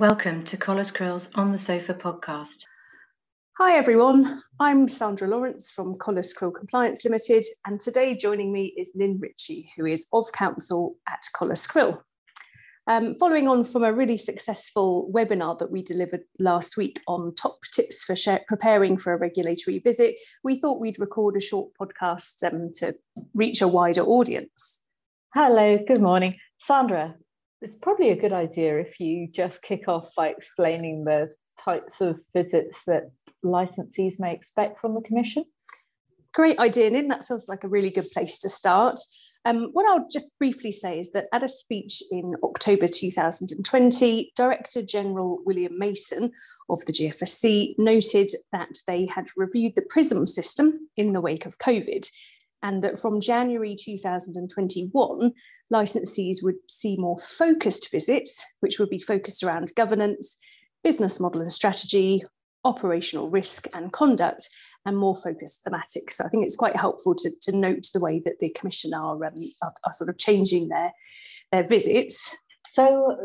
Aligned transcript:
Welcome 0.00 0.44
to 0.44 0.56
Collas 0.56 0.90
Crill's 0.90 1.28
On 1.34 1.52
the 1.52 1.58
Sofa 1.58 1.92
podcast. 1.92 2.64
Hi 3.58 3.76
everyone, 3.76 4.42
I'm 4.58 4.88
Sandra 4.88 5.28
Lawrence 5.28 5.70
from 5.70 5.98
Collas 5.98 6.34
Crill 6.34 6.52
Compliance 6.52 7.04
Limited, 7.04 7.44
and 7.66 7.78
today 7.78 8.16
joining 8.16 8.50
me 8.50 8.72
is 8.78 8.92
Lynn 8.94 9.18
Ritchie, 9.20 9.70
who 9.76 9.84
is 9.84 10.08
of 10.14 10.32
counsel 10.32 10.96
at 11.06 11.20
Collas 11.36 11.68
Crill. 11.68 12.02
Um, 12.86 13.14
following 13.14 13.46
on 13.46 13.62
from 13.62 13.84
a 13.84 13.92
really 13.92 14.16
successful 14.16 15.12
webinar 15.14 15.58
that 15.58 15.70
we 15.70 15.82
delivered 15.82 16.22
last 16.38 16.78
week 16.78 17.02
on 17.06 17.34
top 17.34 17.58
tips 17.70 18.02
for 18.02 18.16
share, 18.16 18.40
preparing 18.48 18.96
for 18.96 19.12
a 19.12 19.18
regulatory 19.18 19.80
visit, 19.80 20.14
we 20.42 20.58
thought 20.58 20.80
we'd 20.80 20.98
record 20.98 21.36
a 21.36 21.42
short 21.42 21.72
podcast 21.78 22.42
um, 22.50 22.70
to 22.76 22.96
reach 23.34 23.60
a 23.60 23.68
wider 23.68 24.00
audience. 24.00 24.82
Hello, 25.34 25.76
good 25.86 26.00
morning. 26.00 26.38
Sandra, 26.56 27.16
it's 27.62 27.74
probably 27.74 28.10
a 28.10 28.16
good 28.16 28.32
idea 28.32 28.78
if 28.78 29.00
you 29.00 29.28
just 29.28 29.62
kick 29.62 29.88
off 29.88 30.14
by 30.16 30.28
explaining 30.28 31.04
the 31.04 31.30
types 31.62 32.00
of 32.00 32.18
visits 32.34 32.84
that 32.84 33.10
licensees 33.44 34.18
may 34.18 34.32
expect 34.32 34.80
from 34.80 34.94
the 34.94 35.02
Commission. 35.02 35.44
Great 36.32 36.58
idea, 36.58 36.90
Lynn. 36.90 37.08
That 37.08 37.26
feels 37.26 37.48
like 37.48 37.64
a 37.64 37.68
really 37.68 37.90
good 37.90 38.10
place 38.12 38.38
to 38.40 38.48
start. 38.48 38.98
Um, 39.44 39.70
what 39.72 39.86
I'll 39.88 40.06
just 40.10 40.30
briefly 40.38 40.70
say 40.70 41.00
is 41.00 41.12
that 41.12 41.26
at 41.32 41.42
a 41.42 41.48
speech 41.48 42.02
in 42.10 42.34
October 42.42 42.86
2020, 42.86 44.32
Director 44.36 44.82
General 44.82 45.38
William 45.44 45.78
Mason 45.78 46.30
of 46.68 46.84
the 46.84 46.92
GFSC 46.92 47.74
noted 47.78 48.30
that 48.52 48.68
they 48.86 49.06
had 49.06 49.28
reviewed 49.36 49.76
the 49.76 49.82
PRISM 49.82 50.26
system 50.26 50.88
in 50.96 51.14
the 51.14 51.22
wake 51.22 51.46
of 51.46 51.58
COVID, 51.58 52.06
and 52.62 52.82
that 52.84 52.98
from 52.98 53.20
January 53.20 53.76
2021, 53.78 55.32
licensees 55.72 56.42
would 56.42 56.56
see 56.68 56.96
more 56.96 57.18
focused 57.18 57.90
visits, 57.90 58.44
which 58.60 58.78
would 58.78 58.90
be 58.90 59.00
focused 59.00 59.42
around 59.42 59.72
governance, 59.76 60.36
business 60.82 61.20
model 61.20 61.40
and 61.40 61.52
strategy, 61.52 62.22
operational 62.64 63.30
risk 63.30 63.66
and 63.74 63.92
conduct, 63.92 64.48
and 64.86 64.96
more 64.96 65.14
focused 65.14 65.64
thematics. 65.64 66.12
So 66.12 66.24
I 66.24 66.28
think 66.28 66.44
it's 66.44 66.56
quite 66.56 66.76
helpful 66.76 67.14
to, 67.14 67.30
to 67.42 67.56
note 67.56 67.88
the 67.92 68.00
way 68.00 68.20
that 68.24 68.38
the 68.40 68.50
Commission 68.50 68.94
are, 68.94 69.24
um, 69.24 69.34
are, 69.62 69.74
are 69.84 69.92
sort 69.92 70.10
of 70.10 70.18
changing 70.18 70.68
their, 70.68 70.90
their 71.52 71.66
visits. 71.66 72.34
So 72.68 73.16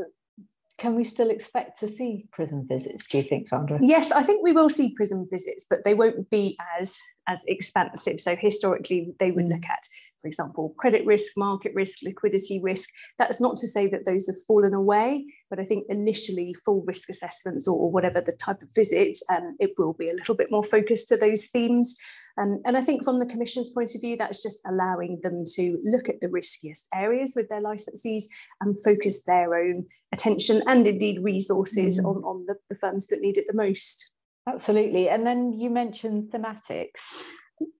can 0.77 0.95
we 0.95 1.03
still 1.03 1.29
expect 1.29 1.79
to 1.79 1.87
see 1.87 2.25
PRISM 2.31 2.67
visits 2.67 3.07
do 3.07 3.17
you 3.17 3.23
think 3.23 3.47
sandra? 3.47 3.79
Yes 3.81 4.11
i 4.11 4.23
think 4.23 4.43
we 4.43 4.51
will 4.51 4.69
see 4.69 4.93
PRISM 4.95 5.27
visits 5.31 5.65
but 5.69 5.79
they 5.83 5.93
won't 5.93 6.29
be 6.29 6.57
as 6.79 6.97
as 7.27 7.43
expansive. 7.47 8.21
So 8.21 8.35
historically 8.35 9.13
they 9.19 9.31
would 9.31 9.47
look 9.47 9.61
mm. 9.61 9.69
at 9.69 9.83
for 10.21 10.27
example 10.27 10.75
credit 10.77 11.05
risk 11.05 11.33
market 11.37 11.73
risk 11.75 11.99
liquidity 12.03 12.59
risk. 12.61 12.89
That's 13.17 13.41
not 13.41 13.57
to 13.57 13.67
say 13.67 13.87
that 13.87 14.05
those 14.05 14.27
have 14.27 14.35
fallen 14.47 14.73
away 14.73 15.25
but 15.49 15.59
i 15.59 15.65
think 15.65 15.85
initially 15.89 16.53
full 16.65 16.83
risk 16.85 17.09
assessments 17.09 17.67
or, 17.67 17.77
or 17.77 17.91
whatever 17.91 18.21
the 18.21 18.33
type 18.33 18.61
of 18.61 18.67
visit 18.75 19.17
um, 19.35 19.55
it 19.59 19.71
will 19.77 19.93
be 19.93 20.09
a 20.09 20.13
little 20.13 20.35
bit 20.35 20.51
more 20.51 20.63
focused 20.63 21.07
to 21.09 21.17
those 21.17 21.45
themes 21.45 21.97
um, 22.37 22.61
and 22.65 22.75
I 22.75 22.81
think 22.81 23.03
from 23.03 23.19
the 23.19 23.25
Commission's 23.25 23.69
point 23.69 23.95
of 23.95 24.01
view, 24.01 24.17
that's 24.17 24.43
just 24.43 24.61
allowing 24.67 25.19
them 25.21 25.37
to 25.55 25.79
look 25.83 26.09
at 26.09 26.19
the 26.19 26.29
riskiest 26.29 26.87
areas 26.93 27.33
with 27.35 27.47
their 27.49 27.61
licensees 27.61 28.25
and 28.61 28.75
focus 28.83 29.23
their 29.23 29.55
own 29.55 29.85
attention 30.13 30.61
and 30.67 30.85
indeed 30.85 31.23
resources 31.23 31.99
mm. 31.99 32.05
on, 32.05 32.23
on 32.23 32.45
the, 32.45 32.55
the 32.69 32.75
firms 32.75 33.07
that 33.07 33.21
need 33.21 33.37
it 33.37 33.45
the 33.47 33.53
most. 33.53 34.11
Absolutely. 34.47 35.09
And 35.09 35.25
then 35.25 35.53
you 35.53 35.69
mentioned 35.69 36.31
thematics 36.31 37.01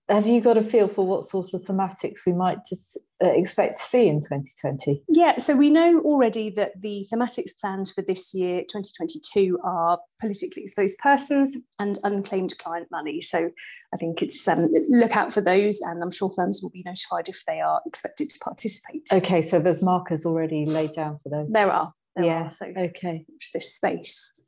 have 0.10 0.28
you 0.28 0.42
got 0.42 0.58
a 0.58 0.62
feel 0.62 0.88
for 0.88 1.06
what 1.06 1.26
sort 1.26 1.54
of 1.54 1.64
thematics 1.64 2.20
we 2.26 2.34
might 2.34 2.60
just, 2.68 2.98
uh, 3.24 3.30
expect 3.30 3.80
to 3.80 3.84
see 3.84 4.08
in 4.08 4.20
2020? 4.20 5.04
Yeah, 5.10 5.38
so 5.38 5.56
we 5.56 5.70
know 5.70 6.00
already 6.02 6.50
that 6.52 6.80
the 6.80 7.08
thematics 7.12 7.60
planned 7.60 7.92
for 7.94 8.04
this 8.04 8.34
year, 8.34 8.62
2022, 8.62 9.58
are 9.64 10.00
politically 10.20 10.64
exposed 10.64 11.00
persons 11.00 11.58
and 11.80 11.98
unclaimed 12.04 12.58
client 12.60 12.88
money. 12.92 13.20
So 13.22 13.50
I 13.94 13.98
think 13.98 14.22
it's 14.22 14.48
um, 14.48 14.72
look 14.90 15.16
out 15.16 15.34
for 15.34 15.42
those, 15.42 15.82
and 15.82 16.04
I'm 16.04 16.12
sure 16.12 16.30
firms 16.36 16.60
will 16.62 16.72
be 16.72 16.84
notified 16.86 17.30
if 17.30 17.44
they 17.48 17.62
are 17.62 17.82
expected 17.86 18.30
to 18.30 18.40
participate. 18.40 19.08
Okay, 19.12 19.42
so 19.42 19.60
there's 19.60 19.82
markers 19.82 20.26
already 20.26 20.66
laid 20.66 20.94
down 20.94 21.20
for 21.24 21.30
those. 21.30 21.48
There 21.50 21.72
are. 21.72 21.94
There 22.16 22.26
yeah. 22.26 22.44
Are, 22.44 22.50
so 22.50 22.68
okay. 22.78 23.26
This 23.54 23.74
space. 23.74 24.42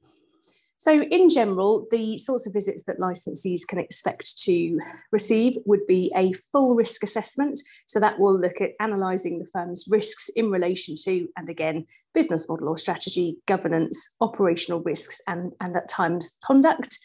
So, 0.79 1.01
in 1.01 1.29
general, 1.29 1.87
the 1.89 2.17
sorts 2.17 2.45
of 2.45 2.53
visits 2.53 2.83
that 2.83 2.99
licensees 2.99 3.61
can 3.67 3.79
expect 3.79 4.37
to 4.43 4.79
receive 5.11 5.57
would 5.65 5.85
be 5.87 6.11
a 6.15 6.33
full 6.51 6.75
risk 6.75 7.03
assessment. 7.03 7.59
So, 7.87 7.99
that 7.99 8.19
will 8.19 8.39
look 8.39 8.61
at 8.61 8.73
analysing 8.79 9.39
the 9.39 9.49
firm's 9.51 9.85
risks 9.89 10.29
in 10.29 10.51
relation 10.51 10.95
to, 11.05 11.27
and 11.35 11.49
again, 11.49 11.85
business 12.13 12.47
model 12.47 12.69
or 12.69 12.77
strategy, 12.77 13.37
governance, 13.47 14.15
operational 14.21 14.81
risks, 14.81 15.19
and, 15.27 15.51
and 15.61 15.75
at 15.75 15.89
times 15.89 16.37
conduct. 16.45 16.99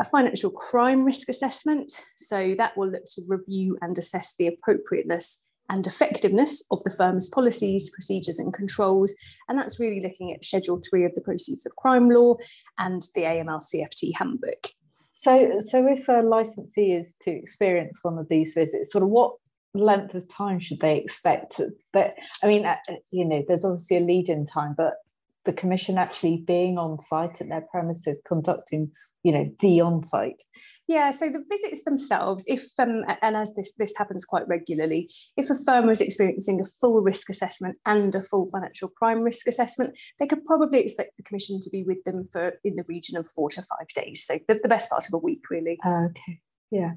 A 0.00 0.04
financial 0.04 0.50
crime 0.50 1.04
risk 1.04 1.28
assessment. 1.28 1.92
So, 2.16 2.56
that 2.58 2.76
will 2.76 2.90
look 2.90 3.04
to 3.14 3.22
review 3.28 3.78
and 3.80 3.96
assess 3.96 4.34
the 4.36 4.48
appropriateness 4.48 5.44
and 5.72 5.86
effectiveness 5.86 6.62
of 6.70 6.84
the 6.84 6.90
firm's 6.90 7.30
policies, 7.30 7.88
procedures, 7.90 8.38
and 8.38 8.52
controls. 8.52 9.16
And 9.48 9.58
that's 9.58 9.80
really 9.80 10.02
looking 10.02 10.30
at 10.30 10.44
Schedule 10.44 10.82
3 10.88 11.06
of 11.06 11.14
the 11.14 11.22
Proceeds 11.22 11.64
of 11.64 11.74
Crime 11.76 12.10
Law 12.10 12.36
and 12.78 13.00
the 13.14 13.22
AML 13.22 13.62
CFT 13.62 14.12
Handbook. 14.14 14.68
So, 15.12 15.60
so 15.60 15.86
if 15.86 16.08
a 16.08 16.20
licensee 16.22 16.92
is 16.92 17.14
to 17.22 17.30
experience 17.30 18.00
one 18.02 18.18
of 18.18 18.28
these 18.28 18.52
visits, 18.52 18.92
sort 18.92 19.02
of 19.02 19.08
what 19.08 19.32
length 19.72 20.14
of 20.14 20.28
time 20.28 20.60
should 20.60 20.80
they 20.80 20.98
expect? 20.98 21.58
But 21.94 22.18
I 22.44 22.48
mean, 22.48 22.66
uh, 22.66 22.76
you 23.10 23.24
know, 23.24 23.42
there's 23.48 23.64
obviously 23.64 23.96
a 23.96 24.00
lead 24.00 24.28
in 24.28 24.44
time, 24.44 24.74
but 24.76 24.96
the 25.44 25.52
commission 25.52 25.98
actually 25.98 26.38
being 26.46 26.78
on 26.78 26.98
site 26.98 27.40
at 27.40 27.48
their 27.48 27.64
premises 27.70 28.20
conducting 28.26 28.90
you 29.22 29.32
know 29.32 29.48
the 29.60 29.80
on 29.80 30.02
site 30.02 30.40
yeah 30.88 31.10
so 31.10 31.28
the 31.28 31.44
visits 31.50 31.84
themselves 31.84 32.44
if 32.48 32.64
um, 32.78 33.02
and 33.22 33.36
as 33.36 33.54
this 33.54 33.72
this 33.78 33.94
happens 33.96 34.24
quite 34.24 34.46
regularly 34.48 35.08
if 35.36 35.48
a 35.50 35.54
firm 35.66 35.86
was 35.86 36.00
experiencing 36.00 36.60
a 36.60 36.64
full 36.80 37.00
risk 37.00 37.30
assessment 37.30 37.76
and 37.86 38.14
a 38.14 38.22
full 38.22 38.46
financial 38.50 38.88
crime 38.88 39.20
risk 39.20 39.46
assessment 39.46 39.94
they 40.18 40.26
could 40.26 40.44
probably 40.44 40.80
expect 40.80 41.16
the 41.16 41.22
commission 41.22 41.60
to 41.60 41.70
be 41.70 41.82
with 41.82 42.02
them 42.04 42.26
for 42.32 42.54
in 42.64 42.76
the 42.76 42.84
region 42.88 43.16
of 43.16 43.28
four 43.28 43.48
to 43.50 43.62
five 43.62 43.88
days. 43.94 44.24
So 44.24 44.38
the, 44.48 44.58
the 44.62 44.68
best 44.68 44.90
part 44.90 45.06
of 45.06 45.14
a 45.14 45.18
week 45.18 45.42
really. 45.50 45.78
Okay. 45.86 46.40
Yeah 46.70 46.92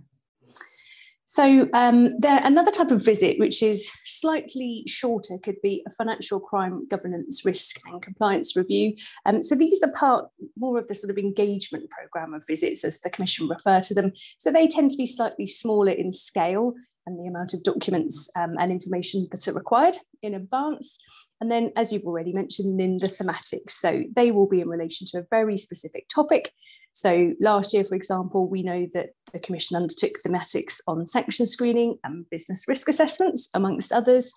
so 1.26 1.68
um, 1.74 2.20
there 2.20 2.40
another 2.44 2.72
type 2.72 2.92
of 2.92 3.04
visit, 3.04 3.40
which 3.40 3.64
is 3.64 3.90
slightly 4.06 4.84
shorter, 4.86 5.40
could 5.44 5.60
be 5.64 5.84
a 5.88 5.92
financial 5.92 6.40
crime 6.40 6.88
governance 6.88 7.44
risk 7.44 7.78
and 7.88 8.02
compliance 8.02 8.56
review. 8.56 8.96
Um, 9.26 9.42
so 9.42 9.56
these 9.56 9.82
are 9.82 9.92
part 9.94 10.30
more 10.56 10.78
of 10.78 10.88
the 10.88 10.94
sort 10.94 11.10
of 11.10 11.18
engagement 11.18 11.90
program 11.90 12.36
of 12.36 12.46
visits, 12.46 12.84
as 12.84 13.00
the 13.00 13.10
Commission 13.10 13.48
refer 13.48 13.82
to 13.82 13.96
them. 13.96 14.14
So 14.38 14.52
they 14.52 14.68
tend 14.68 14.92
to 14.92 14.98
be 14.98 15.08
slightly 15.08 15.48
smaller 15.48 15.92
in 15.92 16.12
scale 16.12 16.74
and 17.08 17.20
the 17.20 17.28
amount 17.28 17.54
of 17.56 17.64
documents 17.64 18.30
um, 18.36 18.56
and 18.60 18.72
information 18.72 19.28
that 19.32 19.48
are 19.48 19.54
required 19.54 19.98
in 20.22 20.36
advance. 20.36 21.00
And 21.42 21.52
then, 21.52 21.72
as 21.76 21.92
you've 21.92 22.06
already 22.06 22.34
mentioned, 22.34 22.80
in 22.80 22.98
the 22.98 23.08
thematics, 23.08 23.72
so 23.72 24.04
they 24.16 24.32
will 24.32 24.48
be 24.48 24.62
in 24.62 24.70
relation 24.70 25.06
to 25.08 25.20
a 25.20 25.26
very 25.30 25.58
specific 25.58 26.08
topic. 26.08 26.52
So 26.96 27.34
last 27.42 27.74
year, 27.74 27.84
for 27.84 27.96
example, 27.96 28.48
we 28.48 28.64
know 28.64 28.88
that 28.94 29.10
the 29.34 29.40
Commission 29.40 29.76
undertook 29.76 30.14
thematics 30.26 30.80
on 30.88 31.06
sanction 31.06 31.46
screening 31.46 32.00
and 32.06 32.28
business 32.30 32.64
risk 32.70 32.88
assessments, 32.88 33.50
amongst 33.54 33.92
others. 33.92 34.34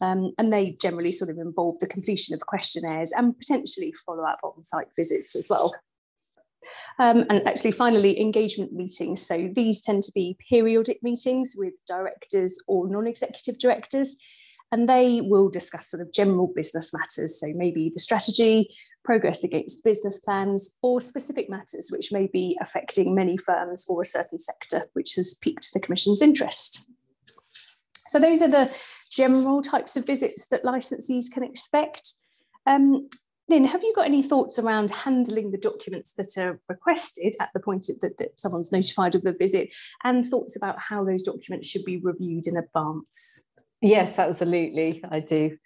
Um, 0.00 0.32
and 0.38 0.50
they 0.50 0.78
generally 0.80 1.12
sort 1.12 1.30
of 1.30 1.36
involve 1.36 1.78
the 1.78 1.86
completion 1.86 2.34
of 2.34 2.40
questionnaires 2.46 3.12
and 3.12 3.38
potentially 3.38 3.92
follow 4.06 4.24
up 4.24 4.38
on 4.42 4.64
site 4.64 4.86
visits 4.96 5.36
as 5.36 5.48
well. 5.50 5.74
Um, 6.98 7.26
and 7.28 7.46
actually, 7.46 7.72
finally, 7.72 8.18
engagement 8.18 8.72
meetings. 8.72 9.20
So 9.20 9.50
these 9.54 9.82
tend 9.82 10.02
to 10.04 10.12
be 10.12 10.38
periodic 10.48 11.02
meetings 11.02 11.52
with 11.54 11.74
directors 11.86 12.58
or 12.66 12.88
non 12.88 13.06
executive 13.06 13.58
directors 13.58 14.16
and 14.72 14.88
they 14.88 15.20
will 15.22 15.48
discuss 15.48 15.90
sort 15.90 16.02
of 16.02 16.12
general 16.12 16.52
business 16.54 16.92
matters. 16.92 17.40
So 17.40 17.48
maybe 17.54 17.90
the 17.92 18.00
strategy, 18.00 18.74
progress 19.04 19.42
against 19.44 19.84
business 19.84 20.20
plans, 20.20 20.78
or 20.82 21.00
specific 21.00 21.48
matters 21.50 21.88
which 21.90 22.12
may 22.12 22.28
be 22.32 22.56
affecting 22.60 23.14
many 23.14 23.36
firms 23.36 23.86
or 23.88 24.02
a 24.02 24.06
certain 24.06 24.38
sector, 24.38 24.84
which 24.92 25.14
has 25.14 25.34
piqued 25.34 25.72
the 25.72 25.80
Commission's 25.80 26.22
interest. 26.22 26.90
So 28.08 28.18
those 28.18 28.42
are 28.42 28.48
the 28.48 28.70
general 29.10 29.62
types 29.62 29.96
of 29.96 30.06
visits 30.06 30.46
that 30.48 30.64
licensees 30.64 31.30
can 31.32 31.42
expect. 31.42 32.14
Um, 32.66 33.08
Lynn, 33.48 33.64
have 33.64 33.82
you 33.82 33.92
got 33.94 34.06
any 34.06 34.22
thoughts 34.22 34.60
around 34.60 34.92
handling 34.92 35.50
the 35.50 35.58
documents 35.58 36.12
that 36.14 36.38
are 36.38 36.60
requested 36.68 37.34
at 37.40 37.50
the 37.52 37.58
point 37.58 37.90
that, 38.00 38.16
that 38.18 38.38
someone's 38.38 38.70
notified 38.70 39.16
of 39.16 39.22
the 39.22 39.32
visit 39.32 39.74
and 40.04 40.24
thoughts 40.24 40.54
about 40.54 40.80
how 40.80 41.04
those 41.04 41.24
documents 41.24 41.66
should 41.66 41.84
be 41.84 41.96
reviewed 41.96 42.46
in 42.46 42.56
advance? 42.56 43.42
Yes, 43.80 44.18
absolutely, 44.18 45.02
I 45.10 45.20
do. 45.20 45.56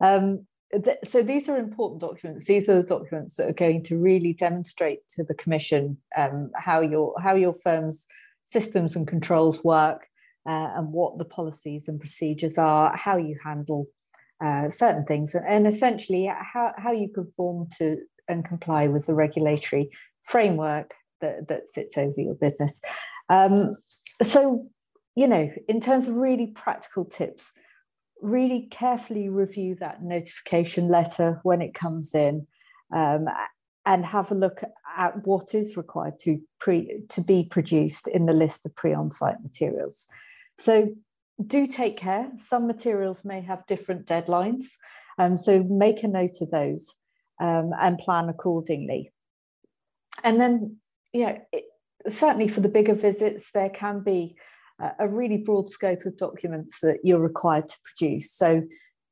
Um, 0.00 0.46
th- 0.72 0.96
so 1.04 1.22
these 1.22 1.48
are 1.48 1.58
important 1.58 2.00
documents. 2.00 2.46
These 2.46 2.68
are 2.68 2.80
the 2.80 2.88
documents 2.88 3.36
that 3.36 3.48
are 3.48 3.52
going 3.52 3.82
to 3.84 3.98
really 3.98 4.32
demonstrate 4.32 5.00
to 5.16 5.24
the 5.24 5.34
Commission 5.34 5.98
um, 6.16 6.50
how 6.54 6.80
your 6.80 7.14
how 7.20 7.34
your 7.34 7.54
firm's 7.54 8.06
systems 8.44 8.96
and 8.96 9.06
controls 9.06 9.62
work, 9.62 10.08
uh, 10.48 10.70
and 10.76 10.92
what 10.92 11.18
the 11.18 11.24
policies 11.24 11.86
and 11.88 12.00
procedures 12.00 12.56
are, 12.56 12.96
how 12.96 13.16
you 13.16 13.36
handle 13.44 13.86
uh, 14.42 14.68
certain 14.70 15.04
things, 15.04 15.34
and, 15.34 15.46
and 15.46 15.66
essentially 15.66 16.26
how 16.26 16.72
how 16.78 16.92
you 16.92 17.08
conform 17.14 17.68
to 17.78 17.98
and 18.28 18.44
comply 18.44 18.86
with 18.86 19.04
the 19.06 19.14
regulatory 19.14 19.90
framework 20.22 20.94
that, 21.20 21.48
that 21.48 21.68
sits 21.68 21.98
over 21.98 22.14
your 22.16 22.34
business. 22.34 22.80
Um, 23.28 23.76
so, 24.22 24.64
you 25.14 25.26
know, 25.26 25.50
in 25.68 25.80
terms 25.80 26.08
of 26.08 26.14
really 26.14 26.48
practical 26.48 27.04
tips, 27.04 27.52
really 28.22 28.68
carefully 28.70 29.28
review 29.28 29.74
that 29.76 30.02
notification 30.02 30.88
letter 30.88 31.40
when 31.42 31.62
it 31.62 31.74
comes 31.74 32.14
in 32.14 32.46
um, 32.94 33.26
and 33.86 34.04
have 34.04 34.30
a 34.30 34.34
look 34.34 34.62
at 34.96 35.26
what 35.26 35.54
is 35.54 35.76
required 35.76 36.18
to 36.20 36.40
pre 36.58 37.02
to 37.08 37.22
be 37.22 37.44
produced 37.44 38.06
in 38.08 38.26
the 38.26 38.32
list 38.32 38.66
of 38.66 38.74
pre-on-site 38.76 39.40
materials. 39.42 40.06
So 40.56 40.90
do 41.46 41.66
take 41.66 41.96
care. 41.96 42.30
Some 42.36 42.66
materials 42.66 43.24
may 43.24 43.40
have 43.40 43.66
different 43.66 44.06
deadlines, 44.06 44.66
um, 45.18 45.36
so 45.36 45.62
make 45.64 46.02
a 46.02 46.08
note 46.08 46.40
of 46.42 46.50
those 46.50 46.94
um, 47.40 47.70
and 47.80 47.98
plan 47.98 48.28
accordingly. 48.28 49.10
And 50.22 50.38
then, 50.38 50.76
yeah, 51.12 51.38
it, 51.52 51.64
certainly 52.06 52.48
for 52.48 52.60
the 52.60 52.68
bigger 52.68 52.94
visits, 52.94 53.52
there 53.52 53.70
can 53.70 54.02
be 54.02 54.36
a 54.98 55.08
really 55.08 55.38
broad 55.38 55.68
scope 55.68 56.04
of 56.06 56.16
documents 56.16 56.80
that 56.80 57.00
you're 57.04 57.20
required 57.20 57.68
to 57.68 57.76
produce. 57.84 58.32
So 58.32 58.62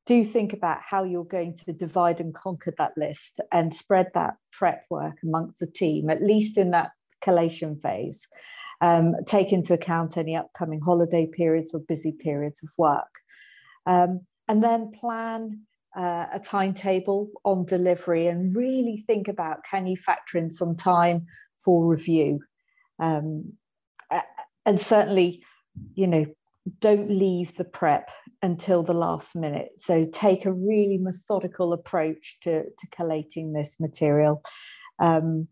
do 0.06 0.25
think 0.25 0.53
about 0.53 0.79
how 0.81 1.05
you're 1.05 1.25
going 1.25 1.55
to 1.55 1.73
divide 1.73 2.20
and 2.20 2.35
conquer 2.35 2.73
that 2.79 2.93
list 2.97 3.41
and 3.53 3.75
spread 3.75 4.09
that 4.15 4.35
prep 4.53 4.85
work 4.88 5.19
amongst 5.23 5.61
the 5.61 5.67
team, 5.67 6.09
at 6.09 6.23
least 6.23 6.56
in 6.56 6.70
that 6.70 6.93
collation 7.20 7.79
phase. 7.79 8.26
Um, 8.81 9.15
take 9.26 9.53
into 9.53 9.75
account 9.75 10.17
any 10.17 10.37
upcoming 10.37 10.81
holiday 10.81 11.26
periods 11.26 11.75
or 11.75 11.81
busy 11.81 12.12
periods 12.12 12.62
of 12.62 12.71
work. 12.79 13.21
Um, 13.87 14.21
and 14.47 14.62
then 14.62 14.93
plan 14.93 15.62
uh, 15.97 16.26
a 16.32 16.38
timetable 16.38 17.29
on 17.44 17.67
delivery 17.67 18.29
and 18.29 18.55
really 18.55 19.05
think 19.06 19.29
about 19.29 19.64
can 19.69 19.87
you 19.87 19.97
factor 19.97 20.38
in 20.38 20.50
some 20.50 20.76
time 20.76 21.26
for 21.59 21.87
review. 21.87 22.41
Um, 22.99 23.53
and 24.64 24.81
certainly 24.81 25.43
you 25.95 26.07
know, 26.07 26.27
don't 26.81 27.11
leave 27.11 27.57
the 27.57 27.65
prep 27.65 28.11
until 28.43 28.83
the 28.83 28.95
last 28.95 29.35
minute. 29.35 29.71
So 29.77 30.05
take 30.13 30.45
a 30.45 30.53
really 30.53 30.99
methodical 30.99 31.73
approach 31.73 32.39
to, 32.43 32.65
to 32.65 32.87
collating 32.91 33.53
this 33.53 33.81
material. 33.81 34.43
Um, 34.99 35.49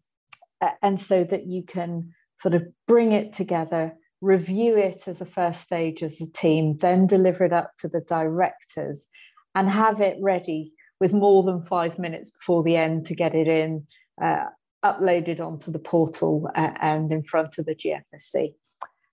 and 0.82 1.00
so 1.00 1.24
that 1.24 1.46
you 1.46 1.62
can 1.62 2.12
sort 2.38 2.54
of 2.54 2.64
bring 2.86 3.12
it 3.12 3.32
together, 3.32 3.94
review 4.20 4.76
it 4.76 5.06
as 5.06 5.20
a 5.20 5.26
first 5.26 5.62
stage 5.62 6.02
as 6.02 6.20
a 6.20 6.30
team, 6.32 6.76
then 6.78 7.06
deliver 7.06 7.44
it 7.44 7.52
up 7.52 7.72
to 7.78 7.88
the 7.88 8.00
directors 8.02 9.06
and 9.54 9.68
have 9.68 10.00
it 10.00 10.16
ready 10.20 10.72
with 11.00 11.12
more 11.12 11.42
than 11.42 11.62
five 11.62 11.98
minutes 11.98 12.30
before 12.30 12.62
the 12.62 12.76
end 12.76 13.06
to 13.06 13.14
get 13.14 13.34
it 13.34 13.48
in, 13.48 13.86
uh, 14.22 14.44
uploaded 14.84 15.40
onto 15.40 15.70
the 15.70 15.78
portal 15.78 16.48
uh, 16.54 16.70
and 16.80 17.12
in 17.12 17.22
front 17.22 17.58
of 17.58 17.66
the 17.66 17.74
GFSC. 17.74 18.54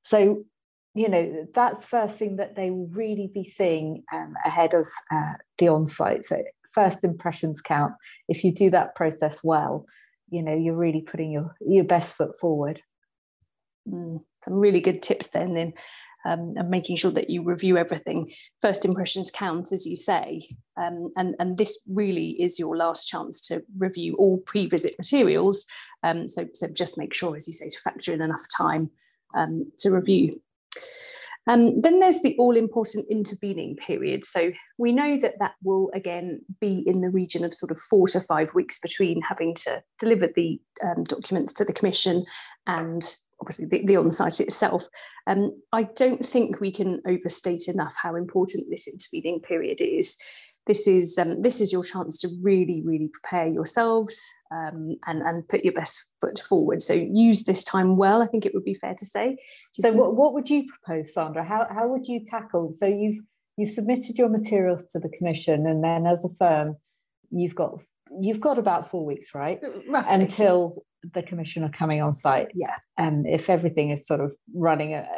So 0.01 0.44
you 0.95 1.10
know 1.10 1.48
that's 1.54 1.86
first 1.86 2.19
thing 2.19 2.36
that 2.38 2.56
they 2.56 2.69
will 2.69 2.88
really 2.88 3.30
be 3.34 3.44
seeing 3.44 4.04
um, 4.13 4.34
ahead 4.45 4.74
of 4.74 4.86
uh, 5.12 5.34
the 5.57 5.68
on-site. 5.68 6.25
So 6.25 6.44
first 6.74 7.04
impressions 7.04 7.62
count. 7.62 7.94
If 8.28 8.44
you 8.44 8.54
do 8.54 8.69
that 8.72 8.95
process 8.95 9.44
well 9.44 9.86
you 10.34 10.42
know 10.42 10.56
you're 10.56 10.75
really 10.75 11.01
putting 11.01 11.31
your 11.31 11.56
your 11.62 11.84
best 11.84 12.13
foot 12.13 12.38
forward. 12.40 12.81
Mm, 13.88 14.24
some 14.44 14.54
really 14.54 14.81
good 14.81 15.01
tips 15.01 15.30
then 15.30 15.54
then 15.54 15.74
um, 16.25 16.54
and 16.56 16.69
making 16.69 16.95
sure 16.95 17.12
that 17.12 17.30
you 17.30 17.44
review 17.44 17.78
everything. 17.78 18.31
First 18.62 18.86
impressions 18.86 19.30
count 19.30 19.72
as 19.72 19.86
you 19.86 19.95
say 19.95 20.48
um, 20.75 21.12
and 21.16 21.36
and 21.40 21.57
this 21.57 21.80
really 21.88 22.30
is 22.42 22.57
your 22.57 22.75
last 22.75 23.07
chance 23.07 23.40
to 23.48 23.63
review 23.78 24.16
all 24.16 24.40
pre-visit 24.40 24.95
materials. 24.98 25.66
Um, 26.01 26.28
so 26.28 26.48
so 26.54 26.68
just 26.68 26.98
make 26.98 27.13
sure 27.13 27.36
as 27.36 27.48
you 27.48 27.54
say 27.54 27.69
to 27.69 27.80
factor 27.80 28.12
in 28.12 28.22
enough 28.22 28.45
time 28.57 28.90
um, 29.36 29.72
to 29.80 29.92
review 29.92 30.42
um, 31.47 31.81
then 31.81 31.99
there's 31.99 32.21
the 32.21 32.35
all 32.37 32.55
important 32.55 33.05
intervening 33.09 33.75
period. 33.75 34.23
So 34.23 34.51
we 34.77 34.93
know 34.93 35.17
that 35.17 35.39
that 35.39 35.55
will 35.61 35.91
again 35.93 36.41
be 36.61 36.83
in 36.85 37.01
the 37.01 37.09
region 37.09 37.43
of 37.43 37.53
sort 37.53 37.71
of 37.71 37.79
four 37.79 38.07
to 38.09 38.21
five 38.21 38.53
weeks 38.53 38.79
between 38.79 39.21
having 39.21 39.55
to 39.55 39.83
deliver 39.99 40.27
the 40.33 40.59
um, 40.83 41.03
documents 41.03 41.53
to 41.53 41.65
the 41.65 41.73
Commission 41.73 42.23
and 42.65 43.03
obviously 43.41 43.67
the, 43.67 43.85
the 43.85 43.97
on 43.97 44.11
site 44.11 44.39
itself. 44.39 44.85
Um, 45.27 45.51
I 45.73 45.83
don't 45.83 46.25
think 46.25 46.61
we 46.61 46.71
can 46.71 47.01
overstate 47.05 47.67
enough 47.67 47.93
how 48.01 48.15
important 48.15 48.67
this 48.69 48.87
intervening 48.87 49.41
period 49.41 49.81
is 49.81 50.17
this 50.65 50.88
is 50.88 51.18
um, 51.18 51.42
this 51.42 51.60
is 51.60 51.71
your 51.71 51.83
chance 51.83 52.19
to 52.19 52.30
really 52.42 52.81
really 52.86 53.10
prepare 53.10 53.48
yourselves 53.48 54.21
um, 54.51 54.95
and 55.06 55.21
and 55.21 55.48
put 55.48 55.63
your 55.63 55.74
best 55.74 56.15
foot 56.21 56.39
forward. 56.39 56.81
So 56.81 56.94
use 56.94 57.44
this 57.44 57.63
time 57.63 57.98
well 57.98 58.21
i 58.21 58.27
think 58.27 58.45
it 58.45 58.54
would 58.54 58.63
be 58.63 58.74
fair 58.74 58.95
to 58.98 59.06
say. 59.06 59.38
So 59.74 59.92
what, 59.92 60.15
what 60.15 60.33
would 60.33 60.50
you 60.50 60.65
propose 60.65 61.13
sandra? 61.13 61.44
How, 61.44 61.68
how 61.69 61.88
would 61.88 62.07
you 62.07 62.24
tackle 62.25 62.71
so 62.71 62.86
you've 62.86 63.24
you 63.57 63.65
submitted 63.65 64.18
your 64.18 64.30
materials 64.30 64.86
to 64.88 65.00
the 65.00 65.10
commission 65.10 65.68
and 65.68 65.83
then 65.83 66.07
as 66.07 66.25
a 66.25 66.30
firm 66.30 66.75
you've 67.30 67.56
got 67.56 67.81
you've 68.19 68.39
got 68.39 68.57
about 68.57 68.89
four 68.89 69.06
weeks 69.06 69.36
right? 69.36 69.59
Roughly. 69.88 70.13
until 70.13 70.83
the 71.13 71.24
commission 71.24 71.63
are 71.63 71.69
coming 71.69 72.01
on 72.01 72.13
site. 72.13 72.48
Yeah. 72.54 72.77
And 72.98 73.27
if 73.27 73.50
everything 73.50 73.89
is 73.89 74.07
sort 74.07 74.21
of 74.21 74.31
running 74.56 74.94
a, 74.94 75.00
uh, 75.00 75.18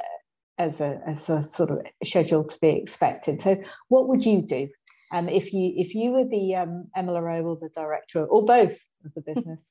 as 0.57 0.80
a 0.80 1.01
as 1.06 1.30
a 1.30 1.44
sort 1.44 1.69
of 1.69 1.80
schedule 2.03 2.44
to 2.44 2.57
be 2.62 2.69
expected. 2.69 3.41
So 3.41 3.62
what 3.89 4.07
would 4.07 4.25
you 4.25 4.41
do 4.41 4.69
um, 5.11 5.29
if 5.29 5.53
you 5.53 5.73
if 5.75 5.93
you 5.93 6.11
were 6.11 6.25
the 6.25 6.55
um, 6.55 6.87
MLRO 6.95 7.43
or 7.43 7.55
the 7.55 7.69
director 7.73 8.25
or 8.25 8.43
both 8.43 8.77
of 9.03 9.13
the 9.13 9.21
business? 9.25 9.63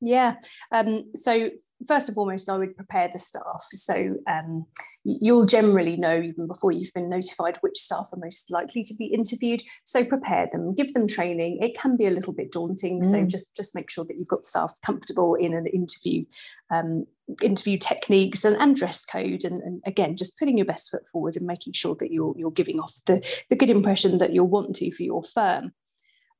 Yeah. 0.00 0.36
Um, 0.72 1.10
so 1.14 1.50
first 1.86 2.08
and 2.08 2.14
foremost, 2.14 2.48
I 2.48 2.58
would 2.58 2.76
prepare 2.76 3.08
the 3.12 3.18
staff. 3.18 3.66
So 3.72 4.16
um, 4.26 4.66
you'll 5.04 5.46
generally 5.46 5.96
know 5.96 6.20
even 6.20 6.46
before 6.46 6.72
you've 6.72 6.92
been 6.94 7.08
notified 7.08 7.58
which 7.60 7.78
staff 7.78 8.08
are 8.12 8.18
most 8.18 8.50
likely 8.50 8.82
to 8.84 8.94
be 8.94 9.06
interviewed. 9.06 9.62
So 9.84 10.04
prepare 10.04 10.48
them, 10.52 10.74
give 10.74 10.92
them 10.92 11.06
training. 11.06 11.58
It 11.62 11.76
can 11.78 11.96
be 11.96 12.06
a 12.06 12.10
little 12.10 12.32
bit 12.32 12.52
daunting, 12.52 13.00
mm. 13.00 13.04
so 13.04 13.24
just 13.24 13.56
just 13.56 13.74
make 13.74 13.90
sure 13.90 14.04
that 14.04 14.16
you've 14.16 14.28
got 14.28 14.44
staff 14.44 14.72
comfortable 14.84 15.34
in 15.34 15.54
an 15.54 15.66
interview, 15.66 16.24
um, 16.70 17.06
interview 17.42 17.78
techniques 17.78 18.44
and, 18.44 18.56
and 18.56 18.76
dress 18.76 19.04
code, 19.04 19.44
and, 19.44 19.62
and, 19.62 19.82
again 19.86 20.16
just 20.16 20.38
putting 20.38 20.58
your 20.58 20.66
best 20.66 20.90
foot 20.90 21.06
forward 21.08 21.36
and 21.36 21.46
making 21.46 21.72
sure 21.72 21.96
that 21.98 22.12
you're 22.12 22.34
you're 22.36 22.50
giving 22.50 22.80
off 22.80 22.94
the 23.06 23.24
the 23.48 23.56
good 23.56 23.70
impression 23.70 24.18
that 24.18 24.32
you'll 24.32 24.46
want 24.46 24.76
to 24.76 24.90
for 24.92 25.02
your 25.02 25.22
firm. 25.22 25.72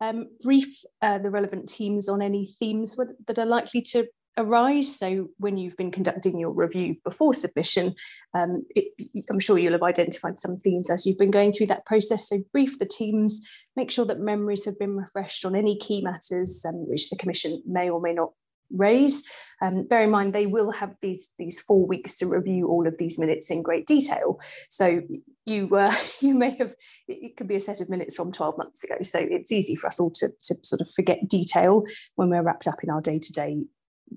Um, 0.01 0.29
brief 0.43 0.83
uh, 1.03 1.19
the 1.19 1.31
relevant 1.31 1.69
teams 1.69 2.09
on 2.09 2.23
any 2.23 2.47
themes 2.59 2.97
that 3.27 3.39
are 3.39 3.47
likely 3.47 3.83
to 3.83 4.07
arise. 4.39 4.97
So 4.97 5.29
when 5.39 5.57
you've 5.57 5.77
been 5.77 5.91
conducting 5.91 6.39
your 6.39 6.51
review 6.51 6.97
before 7.05 7.35
submission, 7.35 7.95
um, 8.35 8.65
it, 8.75 8.93
I'm 9.31 9.41
sure 9.41 9.59
you'll 9.59 9.73
have 9.73 9.83
identified 9.83 10.39
some 10.39 10.57
themes 10.57 10.91
as 10.91 11.07
you've 11.07 11.19
been 11.19 11.31
going 11.31 11.53
through 11.53 11.67
that 11.67 11.87
process. 11.87 12.29
So 12.29 12.39
brief 12.53 12.79
the 12.79 12.87
teams, 12.87 13.47
make 13.77 13.91
sure 13.91 14.07
that 14.07 14.21
memories 14.21 14.65
have 14.65 14.79
been 14.79 14.97
refreshed 14.97 15.45
on 15.45 15.55
any 15.55 15.77
key 15.77 16.01
matters 16.01 16.65
um, 16.67 16.89
which 16.89 17.11
the 17.11 17.17
Commission 17.17 17.63
may 17.67 17.91
or 17.91 18.01
may 18.01 18.13
not 18.13 18.31
raise. 18.77 19.23
Um, 19.63 19.87
bear 19.87 20.03
in 20.03 20.11
mind, 20.11 20.33
they 20.33 20.47
will 20.47 20.71
have 20.71 20.97
these 21.03 21.33
these 21.39 21.61
four 21.61 21.87
weeks 21.87 22.17
to 22.19 22.27
review 22.27 22.69
all 22.69 22.87
of 22.87 22.99
these 22.99 23.19
minutes 23.19 23.51
in 23.51 23.63
great 23.63 23.87
detail. 23.87 24.39
So 24.71 25.03
you 25.47 25.75
uh, 25.75 25.95
you 26.21 26.35
may 26.35 26.57
have 26.57 26.75
it 27.09 27.37
could 27.37 27.49
be 27.49 27.57
a 27.57 27.61
set 27.61 27.81
of 27.81 27.91
minutes 27.91 28.17
from 28.17 28.33
12 28.33 28.59
months 28.59 28.85
ago. 28.85 28.97
So 29.03 29.19
it's 29.19 29.53
easy 29.53 29.77
for 29.77 29.89
us 29.89 30.01
all 30.01 30.11
to, 30.13 30.29
to 30.45 30.55
sort 30.63 30.81
of 30.81 30.93
forget 30.95 31.29
detail 31.29 31.85
when 32.17 32.31
we're 32.31 32.43
wrapped 32.43 32.67
up 32.67 32.83
in 32.83 32.91
our 32.91 33.01
day 33.01 33.19
to 33.19 33.33
day 33.33 33.59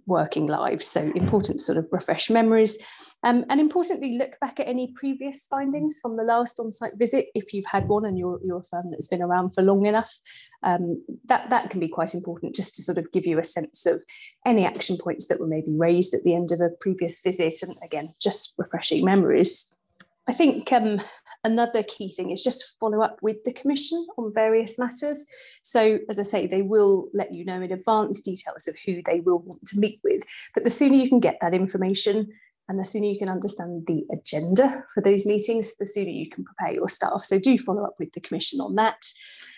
working 0.05 0.48
lives. 0.48 0.88
So 0.88 1.12
important 1.15 1.62
sort 1.62 1.77
of 1.77 1.88
refresh 1.91 2.29
memories. 2.29 2.77
Um, 3.23 3.45
and 3.49 3.59
importantly, 3.59 4.17
look 4.17 4.37
back 4.39 4.59
at 4.59 4.67
any 4.67 4.93
previous 4.95 5.47
findings 5.47 5.99
from 6.01 6.17
the 6.17 6.23
last 6.23 6.59
on-site 6.59 6.97
visit, 6.97 7.27
if 7.33 7.53
you've 7.53 7.65
had 7.65 7.87
one 7.87 8.05
and 8.05 8.17
you're, 8.17 8.39
you're 8.43 8.59
a 8.59 8.63
firm 8.63 8.91
that's 8.91 9.07
been 9.07 9.21
around 9.21 9.51
for 9.51 9.61
long 9.61 9.85
enough. 9.85 10.13
Um, 10.61 11.03
that, 11.25 11.49
that 11.49 11.69
can 11.69 11.79
be 11.79 11.87
quite 11.87 12.13
important 12.13 12.55
just 12.55 12.75
to 12.75 12.81
sort 12.81 12.97
of 12.97 13.11
give 13.11 13.25
you 13.25 13.39
a 13.39 13.43
sense 13.43 13.85
of 13.85 14.03
any 14.45 14.65
action 14.65 14.97
points 14.97 15.27
that 15.27 15.39
were 15.39 15.47
maybe 15.47 15.71
raised 15.71 16.13
at 16.13 16.23
the 16.23 16.35
end 16.35 16.51
of 16.51 16.59
a 16.59 16.69
previous 16.81 17.21
visit. 17.21 17.55
And 17.61 17.75
again, 17.83 18.07
just 18.21 18.55
refreshing 18.57 19.05
memories. 19.05 19.73
I 20.27 20.33
think 20.33 20.71
um, 20.71 21.01
another 21.43 21.83
key 21.83 22.13
thing 22.13 22.31
is 22.31 22.43
just 22.43 22.79
follow 22.79 23.01
up 23.01 23.19
with 23.21 23.43
the 23.43 23.51
Commission 23.51 24.05
on 24.17 24.33
various 24.33 24.79
matters. 24.79 25.25
So, 25.63 25.99
as 26.09 26.17
I 26.17 26.23
say, 26.23 26.47
they 26.47 26.61
will 26.61 27.09
let 27.13 27.33
you 27.33 27.43
know 27.43 27.61
in 27.61 27.71
advance 27.73 28.21
details 28.21 28.67
of 28.67 28.77
who 28.85 29.01
they 29.05 29.19
will 29.19 29.39
want 29.39 29.65
to 29.67 29.79
meet 29.79 29.99
with. 30.03 30.23
But 30.53 30.63
the 30.63 30.69
sooner 30.69 30.95
you 30.95 31.09
can 31.09 31.19
get 31.19 31.39
that 31.41 31.53
information, 31.53 32.31
and 32.70 32.79
the 32.79 32.86
sooner 32.86 33.05
you 33.05 33.20
can 33.20 33.29
understand 33.29 33.86
the 33.88 34.05
agenda 34.12 34.84
for 34.93 35.01
those 35.01 35.25
meetings, 35.25 35.75
the 35.77 35.86
sooner 35.86 36.10
you 36.10 36.29
can 36.29 36.43
prepare 36.43 36.74
your 36.74 36.89
staff. 36.89 37.24
So, 37.24 37.39
do 37.39 37.58
follow 37.58 37.84
up 37.84 37.96
with 38.00 38.13
the 38.13 38.22
Commission 38.22 38.62
on 38.62 38.75
that. 38.75 39.03